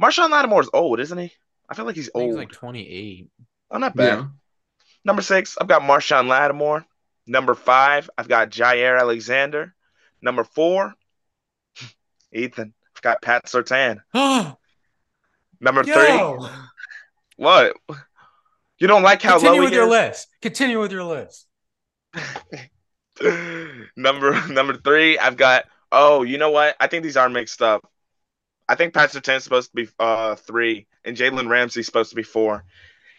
Marshon 0.00 0.30
Lattimore 0.30 0.60
is 0.62 0.70
old, 0.72 1.00
isn't 1.00 1.16
he? 1.18 1.32
I 1.68 1.74
feel 1.74 1.84
like 1.84 1.96
he's 1.96 2.10
I 2.14 2.18
think 2.18 2.22
old. 2.22 2.30
he's 2.30 2.36
like 2.48 2.52
28. 2.52 3.28
oh, 3.70 3.78
not 3.78 3.94
bad. 3.96 4.18
yeah. 4.18 4.26
Number 5.04 5.22
six, 5.22 5.56
I've 5.60 5.68
got 5.68 5.82
Marshon 5.82 6.26
Lattimore. 6.28 6.84
Number 7.26 7.54
five, 7.54 8.10
I've 8.18 8.28
got 8.28 8.50
Jaire 8.50 8.98
Alexander. 8.98 9.74
Number 10.20 10.42
four, 10.44 10.94
Ethan. 12.32 12.74
I've 12.96 13.02
got 13.02 13.22
Pat 13.22 13.46
Surtain. 13.46 14.00
Number 15.60 15.84
three, 15.84 16.48
what? 17.36 17.76
You 18.80 18.86
don't 18.86 19.02
like 19.02 19.22
how 19.22 19.34
Continue 19.34 19.60
low 19.60 19.64
with 19.64 19.72
he 19.72 19.76
your 19.76 19.84
is? 19.84 19.90
list. 19.90 20.28
Continue 20.42 20.80
with 20.80 20.92
your 20.92 21.04
list. 21.04 21.46
number 23.96 24.46
number 24.48 24.76
three, 24.76 25.18
I've 25.18 25.36
got. 25.36 25.64
Oh, 25.92 26.22
you 26.22 26.38
know 26.38 26.50
what? 26.50 26.76
I 26.80 26.86
think 26.86 27.02
these 27.02 27.16
are 27.16 27.28
mixed 27.28 27.62
up. 27.62 27.88
I 28.68 28.76
think 28.76 28.94
Pat 28.94 29.10
Surtain's 29.10 29.44
supposed 29.44 29.70
to 29.70 29.76
be 29.76 29.88
uh 29.98 30.36
three, 30.36 30.86
and 31.04 31.16
Jalen 31.16 31.48
Ramsey's 31.48 31.86
supposed 31.86 32.10
to 32.10 32.16
be 32.16 32.22
four. 32.22 32.64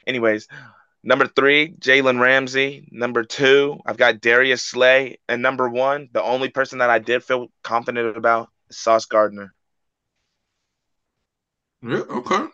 Anyways, 0.08 0.48
number 1.04 1.28
three, 1.28 1.74
Jalen 1.80 2.20
Ramsey. 2.20 2.88
Number 2.92 3.24
two, 3.24 3.80
I've 3.86 3.98
got 3.98 4.22
Darius 4.22 4.64
Slay, 4.64 5.20
and 5.30 5.42
number 5.42 5.70
one, 5.70 6.10
the 6.14 6.24
only 6.24 6.50
person 6.50 6.80
that 6.80 6.90
I 6.90 7.00
did 7.00 7.24
feel 7.24 7.48
confident 7.64 8.18
about, 8.18 8.50
is 8.70 8.78
Sauce 8.80 9.06
Gardner. 9.06 9.54
Yeah, 11.84 12.04
okay. 12.10 12.48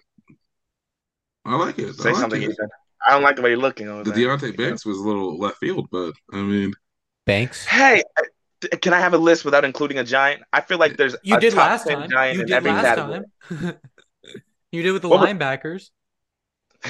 I 1.45 1.55
like 1.55 1.79
it. 1.79 1.95
I 1.99 2.03
Say 2.03 2.09
like 2.11 2.15
something, 2.15 2.41
it. 2.41 2.51
Ethan. 2.51 2.69
I 3.05 3.11
don't 3.11 3.23
like 3.23 3.35
the 3.35 3.41
way 3.41 3.49
you're 3.51 3.59
looking 3.59 3.87
over 3.87 4.03
The 4.03 4.11
there. 4.11 4.37
Deonte 4.37 4.57
Banks 4.57 4.85
was 4.85 4.97
a 4.97 5.01
little 5.01 5.37
left 5.37 5.57
field, 5.57 5.87
but 5.91 6.13
I 6.33 6.37
mean, 6.37 6.73
Banks. 7.25 7.65
Hey, 7.65 8.03
can 8.81 8.93
I 8.93 8.99
have 8.99 9.13
a 9.13 9.17
list 9.17 9.45
without 9.45 9.63
including 9.65 9.97
a 9.99 10.03
giant? 10.03 10.43
I 10.53 10.61
feel 10.61 10.77
like 10.77 10.97
there's 10.97 11.15
You 11.23 11.35
a 11.35 11.39
did 11.39 11.53
top 11.53 11.69
last 11.69 11.87
10 11.87 11.99
time. 11.99 12.09
giant 12.09 12.35
You 12.35 12.41
in 12.41 12.47
did 12.47 12.55
every 12.55 12.71
last 12.71 12.83
category. 12.83 13.21
time. 13.49 13.73
you 14.71 14.81
did 14.83 14.91
with 14.91 15.01
the 15.01 15.09
What 15.09 15.19
was- 15.21 15.29
linebackers. 15.29 15.89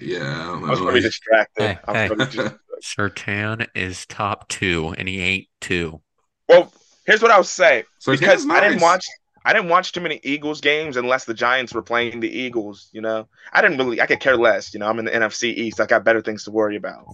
yeah, 0.00 0.20
I 0.20 0.44
don't 0.44 0.64
I 0.64 0.70
was 0.70 0.78
know. 0.78 0.84
probably 0.84 1.00
distracted. 1.00 1.62
Hey, 1.62 1.78
I 1.86 2.08
hey. 2.08 2.14
distracted. 2.14 2.58
Surtain 2.82 3.68
is 3.76 4.06
top 4.06 4.48
two, 4.48 4.92
and 4.98 5.08
he 5.08 5.20
ain't 5.20 5.46
two. 5.60 6.00
Well, 6.48 6.72
here's 7.06 7.22
what 7.22 7.30
I'll 7.30 7.44
say 7.44 7.84
so 7.98 8.10
because 8.12 8.44
Tan's 8.44 8.50
I 8.50 8.60
didn't 8.60 8.80
watch 8.82 9.06
I 9.44 9.52
didn't 9.52 9.68
watch 9.68 9.92
too 9.92 10.00
many 10.00 10.20
Eagles 10.22 10.60
games 10.60 10.96
unless 10.96 11.24
the 11.24 11.34
Giants 11.34 11.74
were 11.74 11.82
playing 11.82 12.20
the 12.20 12.30
Eagles. 12.30 12.88
You 12.92 13.00
know, 13.00 13.28
I 13.52 13.60
didn't 13.62 13.78
really. 13.78 14.00
I 14.00 14.06
could 14.06 14.20
care 14.20 14.36
less. 14.36 14.72
You 14.72 14.80
know, 14.80 14.86
I'm 14.86 14.98
in 14.98 15.04
the 15.04 15.10
NFC 15.10 15.54
East. 15.54 15.80
I 15.80 15.86
got 15.86 16.04
better 16.04 16.22
things 16.22 16.44
to 16.44 16.50
worry 16.50 16.76
about. 16.76 17.06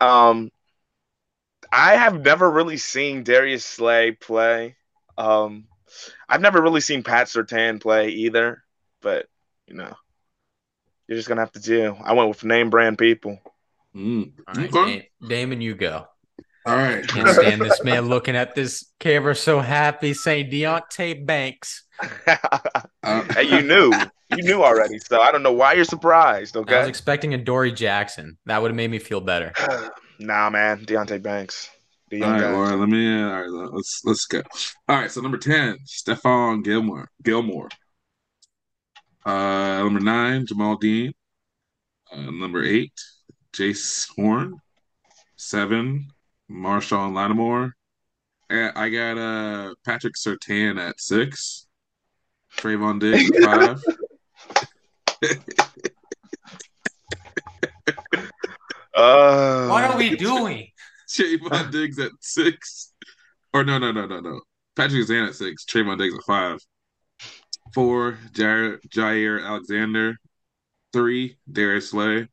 Um, 0.00 0.50
I 1.72 1.96
have 1.96 2.20
never 2.20 2.50
really 2.50 2.76
seen 2.76 3.22
Darius 3.22 3.64
Slay 3.64 4.12
play. 4.12 4.76
Um, 5.16 5.66
I've 6.28 6.40
never 6.40 6.60
really 6.60 6.80
seen 6.80 7.02
Pat 7.02 7.28
Surtain 7.28 7.80
play 7.80 8.08
either. 8.08 8.62
But 9.00 9.26
you 9.66 9.74
know, 9.74 9.94
you're 11.08 11.18
just 11.18 11.28
gonna 11.28 11.40
have 11.40 11.52
to 11.52 11.60
do. 11.60 11.96
I 12.02 12.12
went 12.12 12.28
with 12.28 12.44
name 12.44 12.70
brand 12.70 12.98
people. 12.98 13.38
Mm. 13.94 14.32
All 14.46 14.54
right, 14.54 14.74
Okay. 14.74 15.10
Damon, 15.26 15.60
you 15.60 15.74
go. 15.74 16.06
All 16.66 16.74
right. 16.76 17.06
Can't 17.06 17.28
stand 17.28 17.60
this 17.60 17.82
man 17.84 18.06
looking 18.06 18.34
at 18.34 18.54
this 18.56 18.90
camera 18.98 19.36
so 19.36 19.60
happy 19.60 20.14
saying 20.14 20.50
Deonte 20.50 21.24
Banks. 21.24 21.84
Uh, 23.02 23.22
hey, 23.34 23.44
you 23.44 23.62
knew. 23.62 23.92
You 24.30 24.42
knew 24.42 24.64
already. 24.64 24.98
So 24.98 25.20
I 25.20 25.30
don't 25.30 25.44
know 25.44 25.52
why 25.52 25.74
you're 25.74 25.84
surprised, 25.84 26.56
Okay. 26.56 26.74
I 26.74 26.80
was 26.80 26.88
expecting 26.88 27.34
a 27.34 27.38
Dory 27.38 27.70
Jackson. 27.70 28.36
That 28.46 28.60
would 28.60 28.72
have 28.72 28.76
made 28.76 28.90
me 28.90 28.98
feel 28.98 29.20
better. 29.20 29.52
nah, 30.18 30.50
man. 30.50 30.84
Deonte 30.84 31.22
Banks. 31.22 31.70
The 32.10 32.22
All 32.22 32.28
young 32.28 32.32
right, 32.32 32.40
guy. 32.40 32.52
well, 32.52 32.76
let 32.78 32.88
me. 32.88 33.22
All 33.22 33.30
right, 33.30 33.72
let's 33.74 34.02
let's 34.04 34.26
go. 34.26 34.42
All 34.88 34.96
right, 34.96 35.10
so 35.10 35.20
number 35.20 35.38
ten, 35.38 35.78
Stephon 35.86 36.64
Gilmore. 36.64 37.08
Gilmore. 37.22 37.68
Uh, 39.24 39.82
number 39.84 40.00
nine, 40.00 40.46
Jamel 40.46 40.80
Dean. 40.80 41.12
Uh, 42.12 42.30
number 42.32 42.64
eight, 42.64 42.92
Jace 43.52 44.08
Horn. 44.16 44.60
Seven, 45.36 46.08
Marshon 46.50 47.14
Lattimore. 47.14 47.74
I 48.50 48.70
I 48.74 48.88
got 48.90 49.18
uh 49.18 49.74
Patrick 49.84 50.14
Surtain 50.14 50.78
at 50.80 51.00
six. 51.00 51.66
Trevon 52.56 53.00
Diggs 53.00 53.30
at 53.36 53.42
five. 53.44 53.82
Uh, 58.94 59.68
What 59.68 59.84
are 59.84 59.98
we 59.98 60.16
doing? 60.16 60.68
Trevon 61.08 61.70
Diggs 61.70 61.98
at 61.98 62.12
six. 62.20 62.94
Or 63.52 63.62
no, 63.62 63.78
no, 63.78 63.92
no, 63.92 64.06
no, 64.06 64.20
no. 64.20 64.40
Patrick 64.74 65.06
Surtain 65.06 65.28
at 65.28 65.34
six. 65.34 65.64
Trevon 65.66 65.98
Diggs 65.98 66.14
at 66.14 66.24
five. 66.24 66.58
Four, 67.74 68.18
Jaire, 68.32 68.78
Jaire 68.88 69.44
Alexander. 69.44 70.16
Three, 70.92 71.36
Darius 71.50 71.90
Slay. 71.90 72.28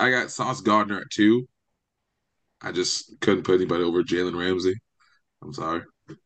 I 0.00 0.10
got 0.10 0.30
Sauce 0.30 0.60
Gardner 0.60 1.02
at 1.02 1.10
two. 1.10 1.48
I 2.62 2.72
just 2.72 3.20
couldn't 3.20 3.44
put 3.44 3.56
anybody 3.56 3.84
over 3.84 4.02
Jalen 4.02 4.38
Ramsey. 4.38 4.74
I'm 5.42 5.52
sorry. 5.52 5.82
That 6.08 6.18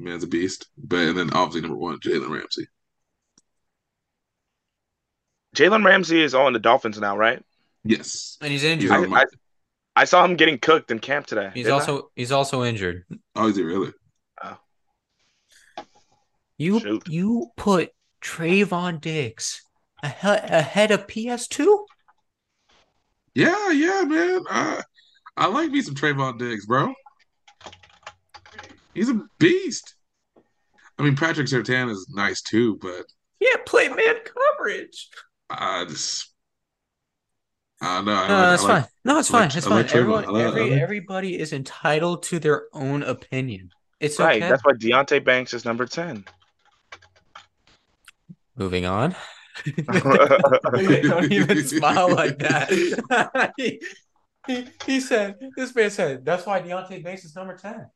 man's 0.00 0.24
a 0.24 0.26
beast. 0.26 0.66
But 0.78 1.00
and 1.00 1.18
then 1.18 1.30
obviously 1.32 1.62
number 1.62 1.76
one, 1.76 1.98
Jalen 2.00 2.30
Ramsey. 2.30 2.66
Jalen 5.56 5.84
Ramsey 5.84 6.22
is 6.22 6.34
on 6.34 6.52
the 6.52 6.58
Dolphins 6.58 6.98
now, 6.98 7.16
right? 7.16 7.42
Yes. 7.84 8.38
And 8.40 8.50
he's 8.52 8.62
He's 8.62 8.70
injured. 8.72 8.90
on 8.92 9.10
my, 9.10 9.24
I 9.96 10.04
saw 10.04 10.24
him 10.24 10.36
getting 10.36 10.58
cooked 10.58 10.90
in 10.90 10.98
camp 11.00 11.26
today. 11.26 11.50
He's 11.52 11.64
didn't 11.66 11.72
I? 11.76 11.80
also 11.80 12.10
he's 12.14 12.32
also 12.32 12.62
injured. 12.62 13.04
oh, 13.34 13.48
is 13.48 13.56
he 13.56 13.62
really? 13.62 13.92
You 16.56 16.78
Shoot. 16.78 17.08
you 17.08 17.48
put 17.56 17.88
Trevon 18.22 19.00
Diggs 19.00 19.62
ahead, 20.02 20.44
ahead 20.50 20.90
of 20.90 21.06
PS2? 21.06 21.86
Yeah, 23.34 23.70
yeah, 23.70 24.02
man. 24.06 24.40
Uh, 24.50 24.82
I 25.36 25.46
like 25.46 25.70
me 25.70 25.80
some 25.82 25.94
Trevon 25.94 26.38
Diggs, 26.38 26.66
bro. 26.66 26.92
He's 28.94 29.08
a 29.08 29.20
beast. 29.38 29.94
I 30.98 31.02
mean, 31.02 31.16
Patrick 31.16 31.46
Surtain 31.46 31.90
is 31.90 32.06
nice 32.14 32.42
too, 32.42 32.78
but 32.82 33.04
Yeah, 33.40 33.56
play 33.64 33.88
man 33.88 34.16
coverage. 34.24 35.08
I 35.48 35.84
just, 35.86 36.30
I 37.80 37.96
don't 37.96 38.04
know. 38.04 38.12
I 38.14 38.28
No, 38.28 38.34
like- 38.34 38.50
that's 38.50 38.62
I 38.64 38.66
like- 38.66 38.82
fine. 38.82 38.90
No, 39.04 39.18
it's 39.18 39.30
I 39.30 39.32
fine. 39.32 39.40
like- 39.48 39.56
It's 39.56 39.66
fine. 39.66 39.76
like 39.76 39.94
Everyone, 39.94 40.24
like- 40.26 40.44
every, 40.44 40.70
like- 40.70 40.80
everybody 40.82 41.38
is 41.38 41.52
entitled 41.52 42.22
to 42.24 42.38
their 42.38 42.64
own 42.72 43.02
opinion. 43.02 43.70
It's 44.00 44.18
Right. 44.18 44.42
okay. 44.42 44.50
That's 44.50 44.62
why 44.64 44.72
Deonte 44.72 45.24
Banks 45.24 45.54
is 45.54 45.64
number 45.64 45.86
10. 45.86 46.24
Moving 48.56 48.84
on. 48.84 49.14
Don't 49.66 51.32
even 51.32 51.64
smile 51.66 52.14
like 52.14 52.38
that. 52.40 53.52
he, 54.50 54.62
he, 54.62 54.68
he 54.86 55.00
said, 55.00 55.36
this 55.56 55.74
man 55.74 55.90
said, 55.90 56.24
that's 56.24 56.46
why 56.46 56.60
Deonte 56.60 57.02
Banks 57.02 57.24
is 57.24 57.34
number 57.34 57.56
10. 57.56 57.86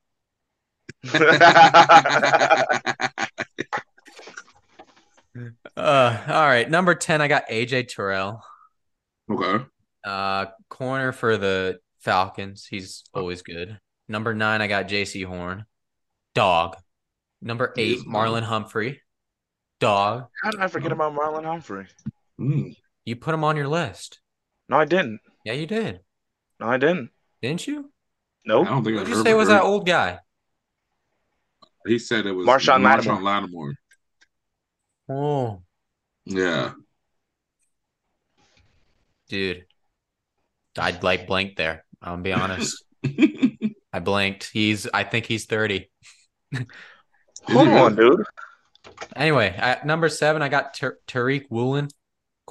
Uh, 5.76 6.16
all 6.28 6.46
right. 6.46 6.70
Number 6.70 6.94
10, 6.94 7.20
I 7.20 7.26
got 7.26 7.48
AJ 7.48 7.88
Terrell. 7.88 8.40
okay. 9.28 9.64
Uh, 10.04 10.46
corner 10.68 11.12
for 11.12 11.36
the 11.36 11.80
Falcons. 12.00 12.66
He's 12.70 13.04
always 13.14 13.42
good. 13.42 13.78
Number 14.08 14.34
nine, 14.34 14.60
I 14.60 14.66
got 14.66 14.86
Jaycee 14.86 15.24
Horn. 15.24 15.64
Dog. 16.34 16.76
Number 17.40 17.72
eight, 17.76 18.00
Marlon 18.06 18.42
Humphrey. 18.42 19.00
Dog. 19.80 20.26
How 20.42 20.50
did 20.50 20.60
I 20.60 20.68
forget 20.68 20.92
about 20.92 21.14
Marlon 21.14 21.44
Humphrey? 21.44 21.86
Mm. 22.38 22.76
You 23.04 23.16
put 23.16 23.34
him 23.34 23.44
on 23.44 23.56
your 23.56 23.68
list. 23.68 24.20
No, 24.68 24.76
I 24.76 24.84
didn't. 24.84 25.20
Yeah, 25.44 25.54
you 25.54 25.66
did. 25.66 26.00
No, 26.60 26.68
I 26.68 26.76
didn't. 26.78 27.10
Didn't 27.42 27.66
you? 27.66 27.80
I 27.80 27.82
Nope. 28.46 28.66
don't 28.68 28.84
think 28.84 28.96
What'd 28.96 29.00
I've 29.00 29.08
you 29.08 29.14
ever 29.14 29.22
say 29.24 29.34
was 29.34 29.48
heard- 29.48 29.54
that 29.56 29.62
old 29.62 29.86
guy? 29.86 30.18
He 31.86 31.98
said 31.98 32.24
it 32.26 32.32
was 32.32 32.46
Marshon 32.46 32.82
Lattimore. 32.82 33.22
Lattimore. 33.22 33.74
Oh, 35.08 35.62
Yeah. 36.24 36.72
dude. 39.28 39.66
I'd 40.78 41.02
like 41.02 41.26
blinked 41.26 41.56
there. 41.56 41.84
I'll 42.02 42.16
be 42.16 42.32
honest. 42.32 42.82
I 43.92 44.00
blinked. 44.00 44.50
He's 44.52 44.86
I 44.92 45.04
think 45.04 45.26
he's 45.26 45.44
30. 45.46 45.90
Hold 46.54 46.66
really? 47.68 47.70
on, 47.78 47.96
dude. 47.96 48.24
Anyway, 49.14 49.54
at 49.56 49.86
number 49.86 50.08
seven, 50.08 50.42
I 50.42 50.48
got 50.48 50.74
Tar- 50.74 50.98
Tariq 51.06 51.44
Woolen, 51.50 51.88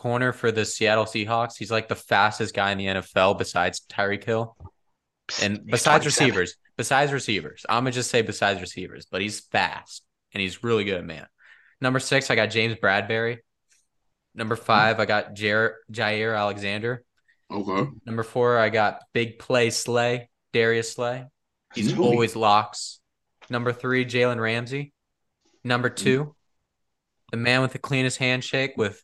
corner 0.04 0.34
for 0.34 0.52
the 0.52 0.66
Seattle 0.66 1.06
Seahawks. 1.06 1.58
He's 1.58 1.72
like 1.72 1.88
the 1.88 1.96
fastest 1.96 2.54
guy 2.54 2.74
in 2.74 2.78
the 2.78 2.88
NFL 2.88 3.38
besides 3.38 3.82
Tyreek 3.90 4.26
Hill. 4.26 4.54
And 5.42 5.66
besides 5.66 6.06
receivers, 6.06 6.58
besides 6.76 7.14
receivers, 7.14 7.66
I'm 7.70 7.86
gonna 7.86 7.92
just 7.92 8.12
say 8.12 8.22
besides 8.22 8.60
receivers, 8.60 9.08
but 9.10 9.22
he's 9.22 9.40
fast 9.40 10.04
and 10.34 10.42
he's 10.42 10.62
really 10.62 10.84
good, 10.84 10.98
at 10.98 11.06
man. 11.06 11.26
Number 11.80 12.00
six, 12.00 12.30
I 12.30 12.36
got 12.36 12.48
James 12.48 12.76
Bradberry. 12.76 13.38
Number 14.36 14.58
five, 14.58 15.00
I 15.00 15.06
got 15.06 15.36
Jaire, 15.36 15.76
Jaire 15.90 16.38
Alexander. 16.38 17.06
Okay. 17.50 17.90
Number 18.06 18.24
four, 18.24 18.58
I 18.58 18.68
got 18.68 19.04
Big 19.14 19.40
Play 19.40 19.70
Slay, 19.70 20.30
Darius 20.52 20.92
Slay. 20.92 21.24
He's 21.74 21.98
always 21.98 22.36
locks. 22.36 23.00
Number 23.50 23.72
three, 23.72 24.04
Jalen 24.06 24.42
Ramsey. 24.42 24.92
Number 25.64 25.90
two, 25.90 26.26
mm. 26.26 26.34
the 27.32 27.38
man 27.38 27.62
with 27.62 27.72
the 27.72 27.80
cleanest 27.80 28.18
handshake 28.18 28.74
with 28.76 29.02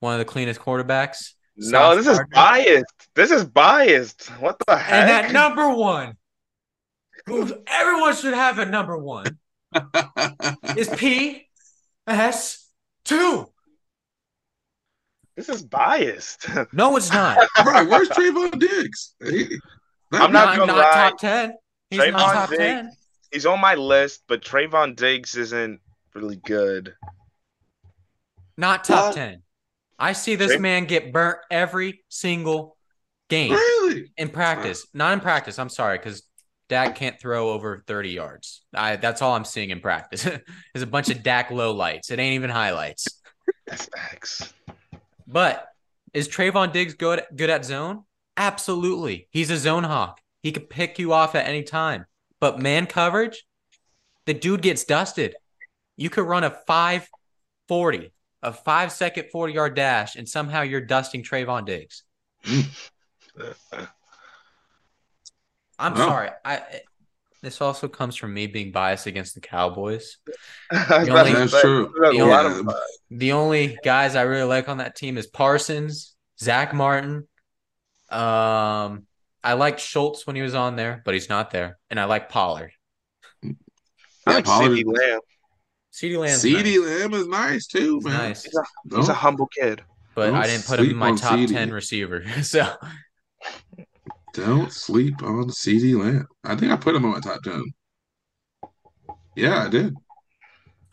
one 0.00 0.12
of 0.14 0.18
the 0.18 0.24
cleanest 0.24 0.60
quarterbacks. 0.60 1.34
No, 1.56 1.94
Sauce 1.94 1.96
this 2.04 2.06
is 2.18 2.20
biased. 2.32 2.94
This 3.14 3.30
is 3.30 3.44
biased. 3.44 4.28
What 4.40 4.56
the 4.66 4.76
heck? 4.76 5.08
And 5.08 5.10
at 5.26 5.32
number 5.32 5.68
one, 5.74 6.16
who 7.26 7.52
everyone 7.66 8.14
should 8.16 8.34
have 8.34 8.58
at 8.58 8.70
number 8.70 8.96
one, 8.96 9.38
is 10.76 10.88
P 10.88 11.46
S 12.06 12.66
two. 13.04 13.46
this 15.36 15.48
is 15.48 15.62
biased. 15.62 16.46
No, 16.72 16.96
it's 16.96 17.12
not. 17.12 17.36
right. 17.66 17.86
Where's 17.86 18.08
Trevon 18.08 18.58
Diggs? 18.58 19.14
He- 19.22 19.58
I'm 20.12 20.32
not 20.32 20.56
not 20.56 20.56
gonna 20.58 20.72
not 20.72 20.78
lie. 20.78 20.92
top 21.10 21.18
ten. 21.18 21.54
He's 21.90 22.00
Trevon 22.00 22.12
not 22.12 22.32
top 22.32 22.48
Diggs- 22.50 22.58
ten. 22.58 22.92
He's 23.30 23.46
on 23.46 23.60
my 23.60 23.74
list, 23.76 24.22
but 24.26 24.42
Trevon 24.42 24.96
Diggs 24.96 25.36
isn't 25.36 25.80
really 26.14 26.36
good. 26.36 26.94
Not 28.56 28.82
top 28.84 29.08
What? 29.08 29.14
ten. 29.14 29.42
I 30.00 30.12
see 30.12 30.34
this 30.34 30.58
man 30.58 30.86
get 30.86 31.12
burnt 31.12 31.38
every 31.50 32.02
single 32.08 32.76
game 33.28 33.52
Really? 33.52 34.10
in 34.16 34.30
practice. 34.30 34.86
Not 34.94 35.12
in 35.12 35.20
practice. 35.20 35.58
I'm 35.58 35.68
sorry, 35.68 35.98
because 35.98 36.22
Dak 36.68 36.96
can't 36.96 37.20
throw 37.20 37.50
over 37.50 37.84
30 37.86 38.10
yards. 38.10 38.62
I 38.74 38.96
that's 38.96 39.22
all 39.22 39.34
I'm 39.34 39.44
seeing 39.44 39.70
in 39.70 39.80
practice. 39.80 40.26
is 40.74 40.82
a 40.82 40.86
bunch 40.86 41.10
of 41.10 41.22
Dak 41.22 41.50
low 41.50 41.72
lights. 41.72 42.10
It 42.10 42.18
ain't 42.18 42.34
even 42.34 42.50
highlights. 42.50 43.06
That's 43.66 43.86
facts. 43.86 44.52
But 45.26 45.66
is 46.14 46.28
Trevon 46.28 46.72
Diggs 46.72 46.94
good 46.94 47.22
good 47.36 47.50
at 47.50 47.64
zone? 47.64 48.04
Absolutely. 48.36 49.28
He's 49.30 49.50
a 49.50 49.56
zone 49.56 49.84
hawk. 49.84 50.20
He 50.42 50.52
could 50.52 50.70
pick 50.70 50.98
you 50.98 51.12
off 51.12 51.34
at 51.34 51.46
any 51.46 51.62
time. 51.62 52.06
But 52.40 52.58
man 52.58 52.86
coverage, 52.86 53.44
the 54.24 54.32
dude 54.34 54.62
gets 54.62 54.84
dusted. 54.84 55.34
You 55.96 56.08
could 56.08 56.24
run 56.26 56.44
a 56.44 56.50
540, 56.50 58.12
a 58.42 58.52
five 58.52 58.92
second 58.92 59.26
40 59.30 59.52
yard 59.52 59.74
dash, 59.74 60.16
and 60.16 60.28
somehow 60.28 60.62
you're 60.62 60.80
dusting 60.80 61.22
Trevon 61.22 61.64
Diggs. 61.66 62.02
I'm 65.78 65.94
Wow. 65.94 66.08
sorry. 66.08 66.30
I 66.44 66.62
this 67.42 67.60
also 67.62 67.88
comes 67.88 68.16
from 68.16 68.34
me 68.34 68.46
being 68.46 68.70
biased 68.70 69.06
against 69.06 69.34
the 69.34 69.40
Cowboys. 69.40 70.18
That's 70.70 71.06
That's 71.08 71.60
true. 71.62 71.90
The 71.98 72.22
lot 72.24 72.44
only- 72.46 72.60
of- 72.74 72.76
The 73.10 73.32
only 73.32 73.78
guys 73.82 74.14
I 74.14 74.22
really 74.22 74.44
like 74.48 74.68
on 74.68 74.76
that 74.78 74.94
team 74.94 75.16
is 75.16 75.26
Parsons, 75.26 76.14
Zach 76.38 76.74
Martin. 76.74 77.26
Um, 78.10 79.06
I 79.42 79.54
like 79.54 79.78
Schultz 79.78 80.26
when 80.26 80.36
he 80.36 80.42
was 80.42 80.54
on 80.54 80.76
there, 80.76 81.00
but 81.04 81.14
he's 81.14 81.30
not 81.30 81.50
there. 81.50 81.78
And 81.88 81.98
I 81.98 82.04
like 82.04 82.28
Pollard. 82.28 82.72
I 83.42 83.54
like 84.26 84.44
Pollard- 84.44 84.72
CeeDee 84.72 84.84
Lamb. 84.86 85.20
CeeDee 85.92 86.18
Lamb's 86.18 86.42
CeeDee 86.44 86.80
nice. 86.84 87.00
Lamb 87.00 87.14
is 87.14 87.26
nice 87.28 87.66
too, 87.66 87.96
He's 87.96 88.04
man. 88.04 88.12
nice, 88.18 88.44
He's 88.44 88.54
a, 88.56 88.96
he's 88.96 89.08
a 89.08 89.14
humble 89.14 89.46
kid. 89.48 89.82
but 90.14 90.26
Don't 90.26 90.36
I 90.36 90.46
didn't 90.46 90.66
put 90.66 90.78
him 90.80 90.90
in 90.90 90.96
my 90.96 91.12
top 91.16 91.38
CeeDee. 91.38 91.48
10 91.52 91.72
receiver. 91.72 92.24
So 92.42 92.72
Don't 94.34 94.72
sleep 94.72 95.22
on 95.22 95.48
CeeDee 95.50 95.98
Lamb. 96.00 96.28
I 96.44 96.54
think 96.54 96.70
I 96.72 96.76
put 96.76 96.94
him 96.94 97.04
on 97.04 97.12
my 97.12 97.20
top 97.20 97.42
ten. 97.42 97.64
Yeah, 99.34 99.64
I 99.64 99.68
did. 99.68 99.94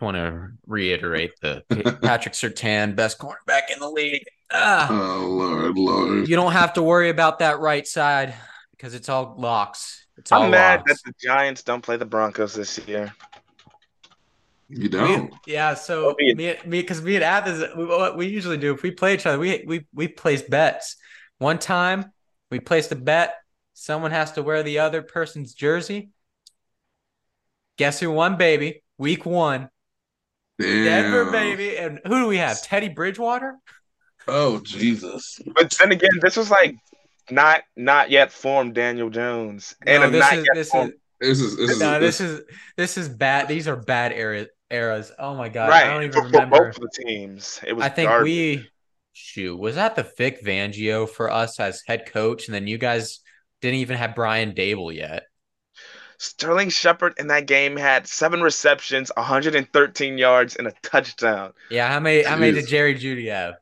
want 0.01 0.15
to 0.15 0.49
reiterate 0.65 1.31
the 1.41 1.63
Patrick 2.01 2.33
Surtain, 2.33 2.95
best 2.95 3.19
cornerback 3.19 3.69
in 3.71 3.79
the 3.79 3.89
league. 3.89 4.23
Ah, 4.51 4.87
Oh 4.89 5.25
Lord, 5.27 5.77
Lord. 5.77 6.27
you 6.29 6.35
don't 6.35 6.53
have 6.53 6.73
to 6.73 6.81
worry 6.81 7.09
about 7.09 7.39
that 7.39 7.59
right 7.59 7.85
side 7.85 8.33
because 8.71 8.93
it's 8.95 9.09
all 9.09 9.35
locks. 9.37 10.05
It's 10.17 10.31
all 10.31 10.43
I'm 10.43 10.51
mad 10.51 10.79
locks. 10.87 11.01
that 11.03 11.09
the 11.09 11.27
Giants 11.27 11.61
don't 11.63 11.81
play 11.81 11.97
the 11.97 12.05
Broncos 12.05 12.53
this 12.55 12.79
year. 12.87 13.13
You 14.69 14.89
don't. 14.89 15.33
yeah, 15.45 15.75
so 15.75 16.15
me- 16.17 16.33
me, 16.33 16.55
me, 16.65 16.81
because 16.81 17.01
me 17.01 17.15
and 17.15 17.23
Athens, 17.23 17.63
we, 17.75 17.85
what 17.85 18.17
we 18.17 18.27
usually 18.27 18.57
do 18.57 18.73
if 18.73 18.83
we 18.83 18.91
play 18.91 19.13
each 19.13 19.25
other, 19.25 19.39
we 19.39 19.63
we 19.65 19.85
we 19.93 20.07
place 20.07 20.41
bets. 20.41 20.97
One 21.37 21.57
time, 21.57 22.11
we 22.51 22.59
placed 22.59 22.91
a 22.91 22.95
bet. 22.95 23.35
Someone 23.73 24.11
has 24.11 24.33
to 24.33 24.43
wear 24.43 24.63
the 24.63 24.79
other 24.79 25.01
person's 25.01 25.53
jersey. 25.53 26.09
Guess 27.77 27.99
who 27.99 28.11
won, 28.11 28.37
baby? 28.37 28.83
Week 28.97 29.25
one, 29.25 29.69
Damn. 30.59 30.83
Denver, 30.83 31.31
baby. 31.31 31.77
And 31.77 31.99
who 32.05 32.21
do 32.21 32.27
we 32.27 32.37
have? 32.37 32.61
Teddy 32.61 32.89
Bridgewater. 32.89 33.57
Oh 34.27 34.59
Jesus. 34.59 35.39
But 35.55 35.75
then 35.79 35.91
again, 35.91 36.09
this 36.21 36.35
was 36.35 36.51
like 36.51 36.75
not 37.29 37.61
not 37.75 38.09
yet 38.09 38.31
formed 38.31 38.73
Daniel 38.73 39.09
Jones 39.09 39.75
and 39.85 40.01
no, 40.01 40.07
a 40.07 40.11
this 40.11 40.19
not 40.19 40.33
is 40.37 40.45
yet 40.45 40.55
this 40.55 40.69
formed. 40.69 40.93
is 41.21 41.39
This 41.39 41.39
is 41.39 41.57
this 41.57 41.69
is 41.71 41.79
no, 41.79 41.99
this, 41.99 42.17
this 42.17 42.29
is 42.29 42.41
this 42.75 42.97
is 42.97 43.09
bad. 43.09 43.47
These 43.47 43.67
are 43.67 43.75
bad 43.75 44.11
era, 44.11 44.47
eras. 44.71 45.11
Oh 45.19 45.35
my 45.35 45.49
god, 45.49 45.69
right 45.69 45.83
I 45.83 45.93
don't 45.93 46.03
even 46.03 46.13
for, 46.13 46.23
for 46.29 46.41
remember. 46.41 46.57
both 46.65 46.75
of 46.77 46.81
the 46.81 47.03
teams. 47.05 47.59
It 47.65 47.73
was 47.73 47.85
I 47.85 47.89
think 47.89 48.09
garbage. 48.09 48.25
we 48.25 48.71
shoot 49.13 49.57
was 49.57 49.75
that 49.75 49.95
the 49.95 50.03
Vic 50.17 50.43
Fangio 50.43 51.07
for 51.09 51.31
us 51.31 51.59
as 51.59 51.81
head 51.87 52.05
coach, 52.11 52.47
and 52.47 52.55
then 52.55 52.67
you 52.67 52.77
guys 52.77 53.19
didn't 53.61 53.79
even 53.79 53.97
have 53.97 54.15
Brian 54.15 54.53
Daboll 54.53 54.93
yet. 54.93 55.23
Sterling 56.19 56.69
Shepard 56.69 57.15
in 57.17 57.27
that 57.27 57.45
game 57.47 57.75
had 57.75 58.07
seven 58.07 58.41
receptions, 58.41 59.11
113 59.15 60.17
yards, 60.19 60.55
and 60.55 60.67
a 60.67 60.71
touchdown. 60.83 61.53
Yeah, 61.69 61.89
how 61.89 61.99
many 61.99 62.23
how 62.23 62.35
many 62.35 62.53
did 62.53 62.67
Jerry 62.67 62.95
Jeudy 62.95 63.27
have? 63.29 63.55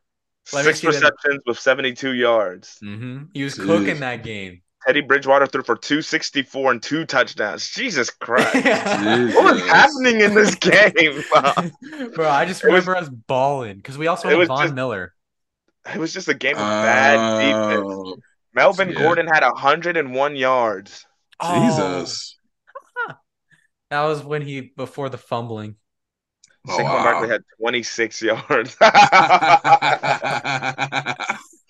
Let 0.51 0.65
Six 0.65 0.79
see 0.79 0.87
that. 0.91 1.03
receptions 1.03 1.41
with 1.45 1.59
72 1.59 2.13
yards. 2.13 2.79
hmm 2.81 3.23
He 3.33 3.43
was 3.43 3.55
Jeez. 3.55 3.65
cooking 3.65 3.99
that 4.01 4.23
game. 4.23 4.61
Teddy 4.85 5.01
Bridgewater 5.01 5.47
threw 5.47 5.63
for 5.63 5.75
264 5.75 6.71
and 6.71 6.83
two 6.83 7.05
touchdowns. 7.05 7.69
Jesus 7.69 8.09
Christ. 8.09 8.53
Jesus. 8.53 9.35
what 9.35 9.55
was 9.55 9.61
happening 9.67 10.21
in 10.21 10.33
this 10.35 10.55
game? 10.55 11.23
Bro, 12.13 12.29
I 12.29 12.45
just 12.45 12.63
It 12.63 12.71
was- 12.71 12.85
remember 12.85 12.95
us 12.97 13.09
balling 13.09 13.77
because 13.77 13.97
we 13.97 14.07
also 14.07 14.29
had 14.29 14.47
Von 14.47 14.61
just- 14.63 14.75
Miller. 14.75 15.13
it 15.93 15.97
was 15.97 16.13
just 16.13 16.27
a 16.27 16.33
game 16.33 16.55
of 16.55 16.59
bad 16.59 17.17
oh. 17.17 17.39
defense. 17.39 17.83
Oh, 17.87 18.17
Melvin 18.53 18.89
yeah. 18.89 18.99
Gordon 18.99 19.27
had 19.27 19.43
101 19.43 20.35
yards. 20.35 21.05
Oh, 21.39 21.65
Jesus. 21.67 22.37
that 23.89 24.03
was 24.03 24.23
when 24.23 24.41
he 24.41 24.61
before 24.61 25.09
the 25.09 25.17
fumbling. 25.17 25.75
Oh, 26.67 26.77
Saquon 26.77 26.83
wow. 26.83 27.03
Barkley 27.03 27.29
had 27.29 27.43
26 27.59 28.21
yards. 28.21 28.77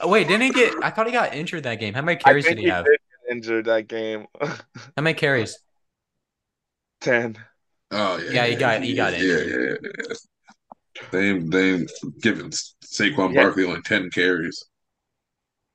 Oh, 0.06 0.10
wait, 0.10 0.28
didn't 0.28 0.44
he 0.44 0.50
get? 0.52 0.76
I 0.84 0.92
thought 0.92 1.08
he 1.08 1.12
got 1.12 1.34
injured 1.34 1.64
that 1.64 1.80
game. 1.80 1.96
How 1.96 2.04
many 2.04 2.20
I 2.20 2.22
carries 2.22 2.46
think 2.46 2.58
did 2.58 2.62
he 2.62 2.66
he 2.66 2.72
have? 2.72 2.86
did 2.86 3.00
injured 3.32 3.66
that 3.66 3.88
game. 3.88 4.28
How 4.40 5.02
many 5.02 5.16
carries? 5.16 5.58
10. 7.02 7.36
Oh 7.92 8.18
yeah. 8.18 8.32
Yeah, 8.32 8.46
he 8.46 8.56
got- 8.56 8.84
he 8.84 8.94
got 8.94 9.14
yeah, 9.14 9.20
injured. 9.20 9.48
Yeah, 9.48 9.90
yeah, 9.90 9.92
yeah. 10.10 10.16
They 11.12 11.30
ain't- 11.30 11.52
they 11.52 11.72
ain't 11.72 11.92
giving 12.22 12.52
Saquon 12.52 13.34
Yeah. 13.34 13.44
Barkley 13.44 13.66
only 13.66 13.82
ten 13.82 14.10
carries. 14.12 14.64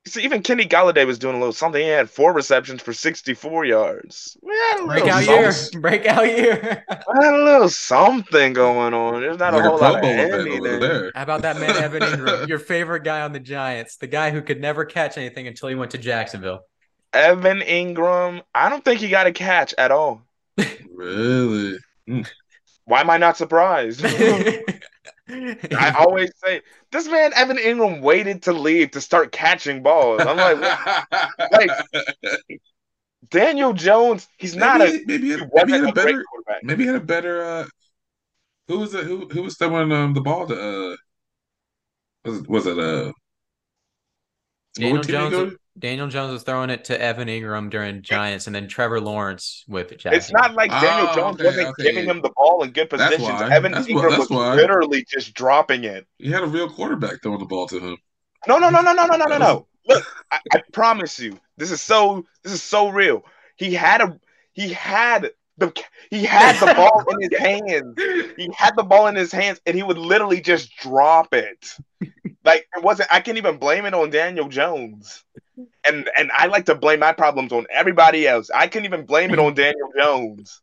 See, 0.06 0.22
even 0.24 0.42
Kenny 0.42 0.64
Golladay 0.66 1.06
was 1.06 1.18
doing 1.18 1.36
a 1.36 1.38
little 1.38 1.52
something. 1.52 1.80
He 1.80 1.86
had 1.88 2.08
four 2.08 2.32
receptions 2.32 2.80
for 2.80 2.92
64 2.94 3.66
yards. 3.66 4.36
We 4.42 4.52
had 4.54 4.80
a 4.80 4.86
little 4.86 4.88
Breakout 4.88 5.24
Something. 5.24 5.34
year. 5.34 5.52
Breakout 5.82 6.26
year. 6.26 6.84
We 6.88 7.24
had 7.24 7.34
a 7.34 7.44
little 7.44 7.68
something 7.68 8.52
going 8.54 8.94
on. 8.94 9.20
There's 9.20 9.38
not 9.38 9.52
like 9.52 9.62
a 9.64 9.68
whole 9.68 9.78
a 9.78 9.80
lot 9.80 10.00
Bowl 10.00 10.10
of 10.10 10.18
event 10.18 10.32
over 10.32 10.48
anything. 10.48 10.80
there. 10.80 11.12
How 11.14 11.22
about 11.22 11.42
that 11.42 11.60
man 11.60 11.70
Evan 11.76 12.00
Engram, 12.02 12.48
your 12.48 12.58
favorite 12.58 13.04
guy 13.04 13.20
on 13.20 13.32
the 13.32 13.40
Giants, 13.40 13.98
the 13.98 14.06
guy 14.06 14.30
who 14.30 14.40
could 14.40 14.60
never 14.60 14.86
catch 14.86 15.18
anything 15.18 15.46
until 15.46 15.68
he 15.68 15.74
went 15.74 15.90
to 15.90 15.98
Jacksonville. 15.98 16.60
Evan 17.12 17.60
Engram, 17.60 18.42
I 18.54 18.70
don't 18.70 18.84
think 18.84 19.00
he 19.00 19.08
got 19.10 19.26
a 19.26 19.32
catch 19.32 19.74
at 19.76 19.90
all. 19.90 20.22
Really? 20.94 21.76
Why 22.86 23.00
am 23.02 23.10
I 23.10 23.18
not 23.18 23.36
surprised? 23.36 24.00
I 25.30 25.90
always 25.98 26.32
say 26.44 26.62
this 26.92 27.06
man 27.08 27.32
Evan 27.34 27.56
Engram 27.56 28.00
waited 28.00 28.42
to 28.44 28.52
leave 28.52 28.92
to 28.92 29.00
start 29.00 29.32
catching 29.32 29.82
balls. 29.82 30.24
I'm 30.24 30.36
like, 30.36 30.60
like 31.52 31.70
Daniel 33.30 33.72
Jones, 33.72 34.28
he's 34.38 34.56
not 34.56 34.80
a 34.80 34.84
maybe, 34.84 35.04
maybe, 35.06 35.26
he 35.26 35.28
he 35.28 35.30
had, 35.32 35.50
maybe 35.54 35.72
had 35.72 35.84
a 35.84 35.88
a 35.88 35.92
better 35.92 36.24
quarterback. 36.24 36.62
maybe 36.62 36.82
he 36.84 36.86
had 36.86 36.96
a 36.96 37.00
better 37.00 37.42
uh 37.42 37.66
who 38.68 38.78
was 38.80 38.94
it 38.94 39.04
who 39.04 39.28
who 39.28 39.42
was 39.42 39.56
throwing 39.56 39.92
um 39.92 40.14
the 40.14 40.20
ball 40.20 40.46
to 40.46 40.54
uh 40.54 40.96
was 42.24 42.38
it 42.40 42.48
was 42.48 42.66
it 42.66 42.78
uh 42.78 43.12
Daniel 44.74 44.96
what 44.98 45.06
did 45.06 45.08
he 45.08 45.12
Jones, 45.12 45.30
go 45.30 45.50
to? 45.50 45.58
Daniel 45.80 46.08
Jones 46.08 46.32
was 46.32 46.42
throwing 46.42 46.70
it 46.70 46.84
to 46.84 47.00
Evan 47.00 47.28
Engram 47.28 47.70
during 47.70 48.02
Giants, 48.02 48.46
and 48.46 48.54
then 48.54 48.68
Trevor 48.68 49.00
Lawrence 49.00 49.64
with 49.66 49.88
Jacksonville. 49.90 50.16
It's 50.18 50.30
not 50.30 50.54
like 50.54 50.70
Daniel 50.70 51.08
Oh, 51.10 51.14
Jones 51.14 51.36
okay, 51.36 51.44
wasn't 51.46 51.68
okay. 51.68 51.82
giving 51.84 52.04
him 52.04 52.20
the 52.22 52.30
ball 52.36 52.62
in 52.62 52.70
good 52.70 52.90
positions. 52.90 53.28
Evan 53.28 53.72
That's 53.72 53.86
Engram 53.86 54.10
that's 54.10 54.18
was 54.18 54.30
why. 54.30 54.54
literally 54.54 55.04
just 55.08 55.32
dropping 55.34 55.84
it. 55.84 56.06
He 56.18 56.30
had 56.30 56.42
a 56.42 56.46
real 56.46 56.68
quarterback 56.68 57.22
throwing 57.22 57.38
the 57.38 57.46
ball 57.46 57.66
to 57.68 57.80
him. 57.80 57.96
No, 58.46 58.58
no, 58.58 58.68
no, 58.70 58.82
no, 58.82 58.92
no, 58.92 59.06
no, 59.06 59.16
no, 59.16 59.24
no, 59.26 59.38
no. 59.38 59.66
Look, 59.88 60.04
I, 60.30 60.38
I 60.52 60.62
promise 60.72 61.18
you, 61.18 61.38
this 61.56 61.70
is 61.70 61.82
so 61.82 62.24
this 62.44 62.52
is 62.52 62.62
so 62.62 62.90
real. 62.90 63.24
He 63.56 63.72
had 63.74 64.02
a 64.02 64.20
he 64.52 64.72
had 64.72 65.30
the 65.56 65.72
he 66.10 66.24
had 66.24 66.56
the 66.60 66.74
ball 66.74 67.04
in 67.10 67.30
his 67.30 67.38
hands. 67.40 67.94
He 68.36 68.50
had 68.54 68.76
the 68.76 68.82
ball 68.84 69.06
in 69.06 69.14
his 69.16 69.32
hands, 69.32 69.60
and 69.64 69.74
he 69.74 69.82
would 69.82 69.98
literally 69.98 70.40
just 70.42 70.76
drop 70.76 71.32
it. 71.34 71.74
Like 72.44 72.66
it 72.76 72.82
wasn't. 72.82 73.08
I 73.12 73.20
can't 73.20 73.38
even 73.38 73.58
blame 73.58 73.84
it 73.84 73.94
on 73.94 74.10
Daniel 74.10 74.48
Jones. 74.48 75.24
And 75.84 76.08
and 76.16 76.30
I 76.32 76.46
like 76.46 76.66
to 76.66 76.74
blame 76.74 77.00
my 77.00 77.12
problems 77.12 77.52
on 77.52 77.66
everybody 77.70 78.26
else. 78.26 78.50
I 78.54 78.66
couldn't 78.66 78.86
even 78.86 79.04
blame 79.04 79.30
it 79.30 79.38
on 79.38 79.54
Daniel 79.54 79.90
Jones. 79.98 80.60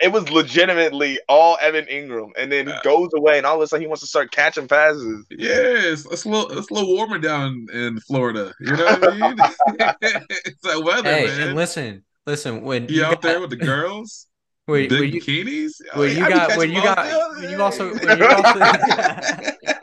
It 0.00 0.12
was 0.12 0.30
legitimately 0.30 1.18
all 1.28 1.58
Evan 1.60 1.84
Engram, 1.86 2.30
and 2.38 2.50
then 2.50 2.66
he 2.66 2.72
goes 2.82 3.10
away, 3.14 3.36
and 3.36 3.44
all 3.46 3.56
of 3.56 3.60
a 3.60 3.66
sudden 3.66 3.82
he 3.82 3.86
wants 3.86 4.00
to 4.00 4.06
start 4.06 4.30
catching 4.32 4.66
passes. 4.66 5.26
Yes, 5.30 6.06
it's 6.10 6.24
a 6.24 6.28
little 6.28 6.58
it's 6.58 6.70
a 6.70 6.74
little 6.74 6.94
warmer 6.94 7.18
down 7.18 7.66
in 7.72 8.00
Florida. 8.00 8.54
You 8.60 8.76
know 8.76 8.84
what 8.84 9.12
I 9.12 9.16
mean? 9.28 9.36
it's 10.00 10.60
that 10.62 10.82
weather, 10.82 11.10
Hey, 11.10 11.26
man. 11.26 11.40
and 11.48 11.54
listen, 11.56 12.02
listen. 12.26 12.62
When 12.62 12.88
you 12.88 12.96
you 12.96 13.04
out 13.04 13.12
got, 13.12 13.22
there 13.22 13.40
with 13.40 13.50
the 13.50 13.56
girls, 13.56 14.26
when, 14.64 14.88
big 14.88 15.00
when 15.00 15.12
you, 15.12 15.20
bikinis. 15.20 15.72
when 15.94 16.10
you 16.16 16.28
got- 16.28 16.32
catching 16.32 16.58
when 16.58 16.70
you 16.72 16.82
got- 16.82 17.36
when 17.40 17.50
you 17.50 17.62
also- 17.62 17.92
when 17.94 18.18
you 18.18 18.26
also- 18.26 19.73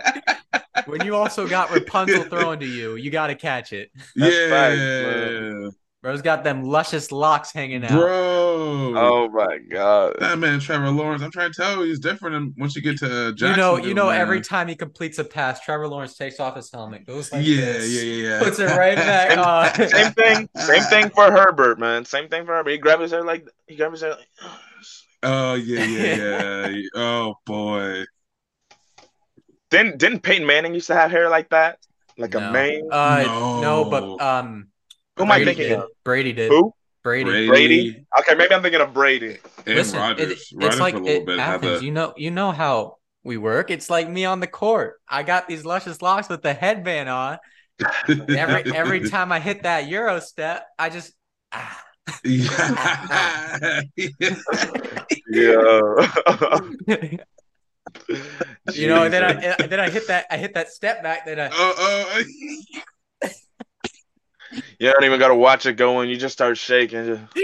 when 0.88 1.06
you 1.06 1.16
also 1.16 1.48
got 1.48 1.72
Rapunzel 1.72 2.24
thrown 2.24 2.60
to 2.60 2.66
you, 2.66 2.96
you 2.96 3.12
got 3.12 3.28
to 3.28 3.36
catch 3.36 3.74
it. 3.74 3.92
That's 4.16 4.36
yeah, 4.36 4.50
facts, 4.50 4.78
man. 4.78 5.72
Bro's 6.02 6.24
got 6.24 6.44
them 6.44 6.64
luscious 6.64 7.12
locks 7.12 7.52
hanging 7.52 7.84
out. 7.84 7.92
bro. 7.92 8.94
Oh 8.98 9.30
my 9.30 9.60
god! 9.70 10.16
That 10.20 10.40
man, 10.40 10.60
Trevor 10.60 10.90
Lawrence. 10.90 11.22
I'm 11.22 11.30
trying 11.30 11.52
to 11.52 11.62
tell 11.62 11.78
you, 11.78 11.84
he's 11.84 12.00
different 12.00 12.34
than 12.34 12.56
once 12.58 12.76
you 12.76 12.82
get 12.82 12.98
to 13.00 13.28
uh, 13.28 13.34
You 13.38 13.56
know, 13.56 13.78
you 13.78 13.94
know. 13.94 14.08
man. 14.08 14.20
Every 14.20 14.42
time 14.42 14.68
he 14.68 14.76
completes 14.76 15.20
a 15.20 15.24
pass, 15.24 15.62
Trevor 15.62 15.88
Lawrence 15.88 16.16
takes 16.18 16.40
off 16.40 16.56
his 16.56 16.72
helmet, 16.72 17.06
goes 17.06 17.32
like 17.32 17.46
yeah, 17.46 17.58
this, 17.58 17.94
yeah, 17.94 18.02
yeah, 18.02 18.30
yeah. 18.30 18.40
puts 18.40 18.58
it 18.58 18.76
right 18.76 18.96
back 18.96 19.38
on. 19.38 19.90
Same 19.90 20.12
thing. 20.14 20.50
Same 20.56 20.84
thing 20.84 21.10
for 21.12 21.32
Herbert, 21.32 21.80
man. 21.80 22.04
Same 22.04 22.30
thing 22.30 22.48
for 22.48 22.56
Herbert. 22.56 22.72
He 22.72 22.78
grabbed 22.80 23.04
his 23.04 23.12
hair 23.12 23.24
like 23.24 23.48
he 23.68 23.76
grabbed 23.76 23.94
his 23.94 24.02
hair 24.02 24.12
like. 24.12 24.28
Oh 25.24 25.54
yeah, 25.54 25.84
yeah, 25.84 26.68
yeah. 26.68 26.82
oh 26.96 27.36
boy. 27.46 28.06
Didn't 29.72 29.98
didn't 29.98 30.20
Peyton 30.22 30.46
Manning 30.46 30.74
used 30.74 30.88
to 30.88 30.94
have 30.96 31.10
hair 31.12 31.30
like 31.30 31.50
that, 31.50 31.80
like 32.18 32.34
No. 32.34 32.40
a 32.50 32.52
mane? 32.52 32.88
Uh, 32.92 33.24
No. 33.26 33.62
no, 33.62 33.86
but 33.86 34.04
um, 34.22 34.68
Who 35.18 35.24
am 35.24 35.32
I 35.32 35.38
Brady 35.38 35.46
thinking 35.46 35.70
did. 35.70 35.80
of? 35.80 35.90
Brady 36.04 36.34
did. 36.34 36.50
Who? 36.52 36.74
Brady. 37.04 37.24
Brady, 37.24 37.48
Brady? 37.48 38.06
Okay, 38.20 38.36
maybe 38.36 38.54
I'm 38.54 38.62
thinking 38.62 38.82
of 38.82 38.94
Brady. 38.94 39.38
and 39.66 39.76
Listen, 39.76 39.98
it- 39.98 40.02
Rodgers. 40.02 40.32
it's 40.32 40.54
Rodgers 40.54 40.80
like 40.80 40.94
for 40.94 41.00
a 41.00 41.04
little 41.04 41.30
it 41.32 41.40
happens. 41.40 41.80
the 41.80 41.86
You 41.86 41.92
know, 41.92 42.14
you 42.18 42.30
know 42.32 42.52
how 42.52 42.98
we 43.24 43.38
work. 43.38 43.72
It's 43.72 43.90
like 43.90 44.08
me 44.10 44.26
on 44.26 44.40
the 44.40 44.48
court. 44.48 45.00
I 45.08 45.24
got 45.24 45.48
these 45.48 45.66
luscious 45.66 46.02
locks 46.02 46.30
with 46.30 46.42
the 46.44 46.54
headband 46.54 47.10
on. 47.10 47.40
Every 48.10 48.76
every 48.76 49.10
time 49.10 49.32
I 49.32 49.40
hit 49.40 49.64
that 49.64 49.88
Euro 49.88 50.20
step, 50.20 50.68
I 50.78 50.90
just 50.90 51.14
ah. 51.52 51.82
yeah. 52.24 53.82
Yeah. 55.28 57.18
you 58.74 58.88
know, 58.88 59.04
and 59.04 59.14
then 59.14 59.24
I 59.24 59.32
and 59.60 59.72
then 59.72 59.80
I 59.80 59.90
hit 59.90 60.08
that 60.08 60.26
I 60.30 60.38
hit 60.38 60.54
that 60.54 60.70
step 60.70 61.04
back. 61.04 61.26
Then 61.26 61.40
I 61.40 61.50
Oh, 61.52 61.74
oh, 61.78 62.24
You 64.80 64.92
don't 64.92 65.04
even 65.04 65.20
got 65.20 65.30
to 65.30 65.36
watch 65.36 65.66
it 65.66 65.74
going. 65.74 66.10
You 66.10 66.18
just 66.18 66.34
start 66.34 66.58
shaking. 66.58 67.28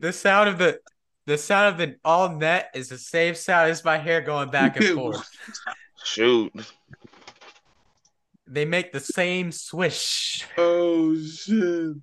the 0.00 0.12
sound 0.12 0.48
of 0.48 0.58
the 0.58 0.80
the 1.26 1.38
sound 1.38 1.68
of 1.68 1.78
the 1.78 1.96
all 2.04 2.30
net 2.30 2.70
is 2.74 2.88
the 2.88 2.98
same 2.98 3.34
sound 3.34 3.70
as 3.70 3.84
my 3.84 3.98
hair 3.98 4.20
going 4.20 4.50
back 4.50 4.76
and 4.76 4.94
forth. 4.94 5.28
Shoot. 6.04 6.52
they 8.46 8.64
make 8.64 8.92
the 8.92 9.00
same 9.00 9.52
swish. 9.52 10.46
Oh 10.58 11.14
shit. 11.16 11.96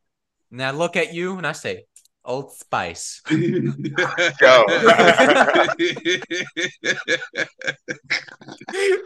And 0.52 0.64
I 0.64 0.72
look 0.72 0.96
at 0.96 1.14
you 1.14 1.38
and 1.38 1.46
I 1.46 1.52
say, 1.52 1.86
Old 2.26 2.52
Spice. 2.54 3.22
Go. 3.30 4.66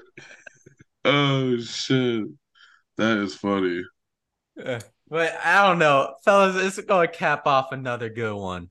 oh 1.05 1.57
shit. 1.57 2.25
That 2.97 3.17
is 3.19 3.35
funny. 3.35 3.83
Uh, 4.63 4.79
But 5.09 5.33
I 5.43 5.67
don't 5.67 5.79
know, 5.79 6.13
fellas. 6.23 6.55
It's 6.77 6.85
going 6.85 7.07
to 7.07 7.13
cap 7.13 7.47
off 7.47 7.71
another 7.71 8.09
good 8.09 8.35
one. 8.35 8.69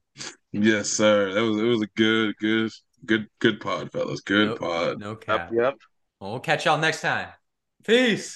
Yes, 0.53 0.91
sir. 0.91 1.33
That 1.35 1.41
was 1.43 1.59
it 1.59 1.65
was 1.65 1.83
a 1.83 1.87
good, 1.97 2.37
good, 2.39 2.71
good, 3.05 3.27
good 3.39 3.61
pod, 3.61 3.91
fellas. 3.93 4.21
Good 4.21 4.49
Nope. 4.51 4.59
pod. 4.61 5.01
No 5.01 5.11
Yep, 5.11 5.21
cap. 5.21 5.51
yep. 5.53 5.75
Well, 6.21 6.33
we'll 6.33 6.41
catch 6.41 6.67
y'all 6.67 6.79
next 6.79 7.01
time. 7.01 7.29
Peace. 7.85 8.31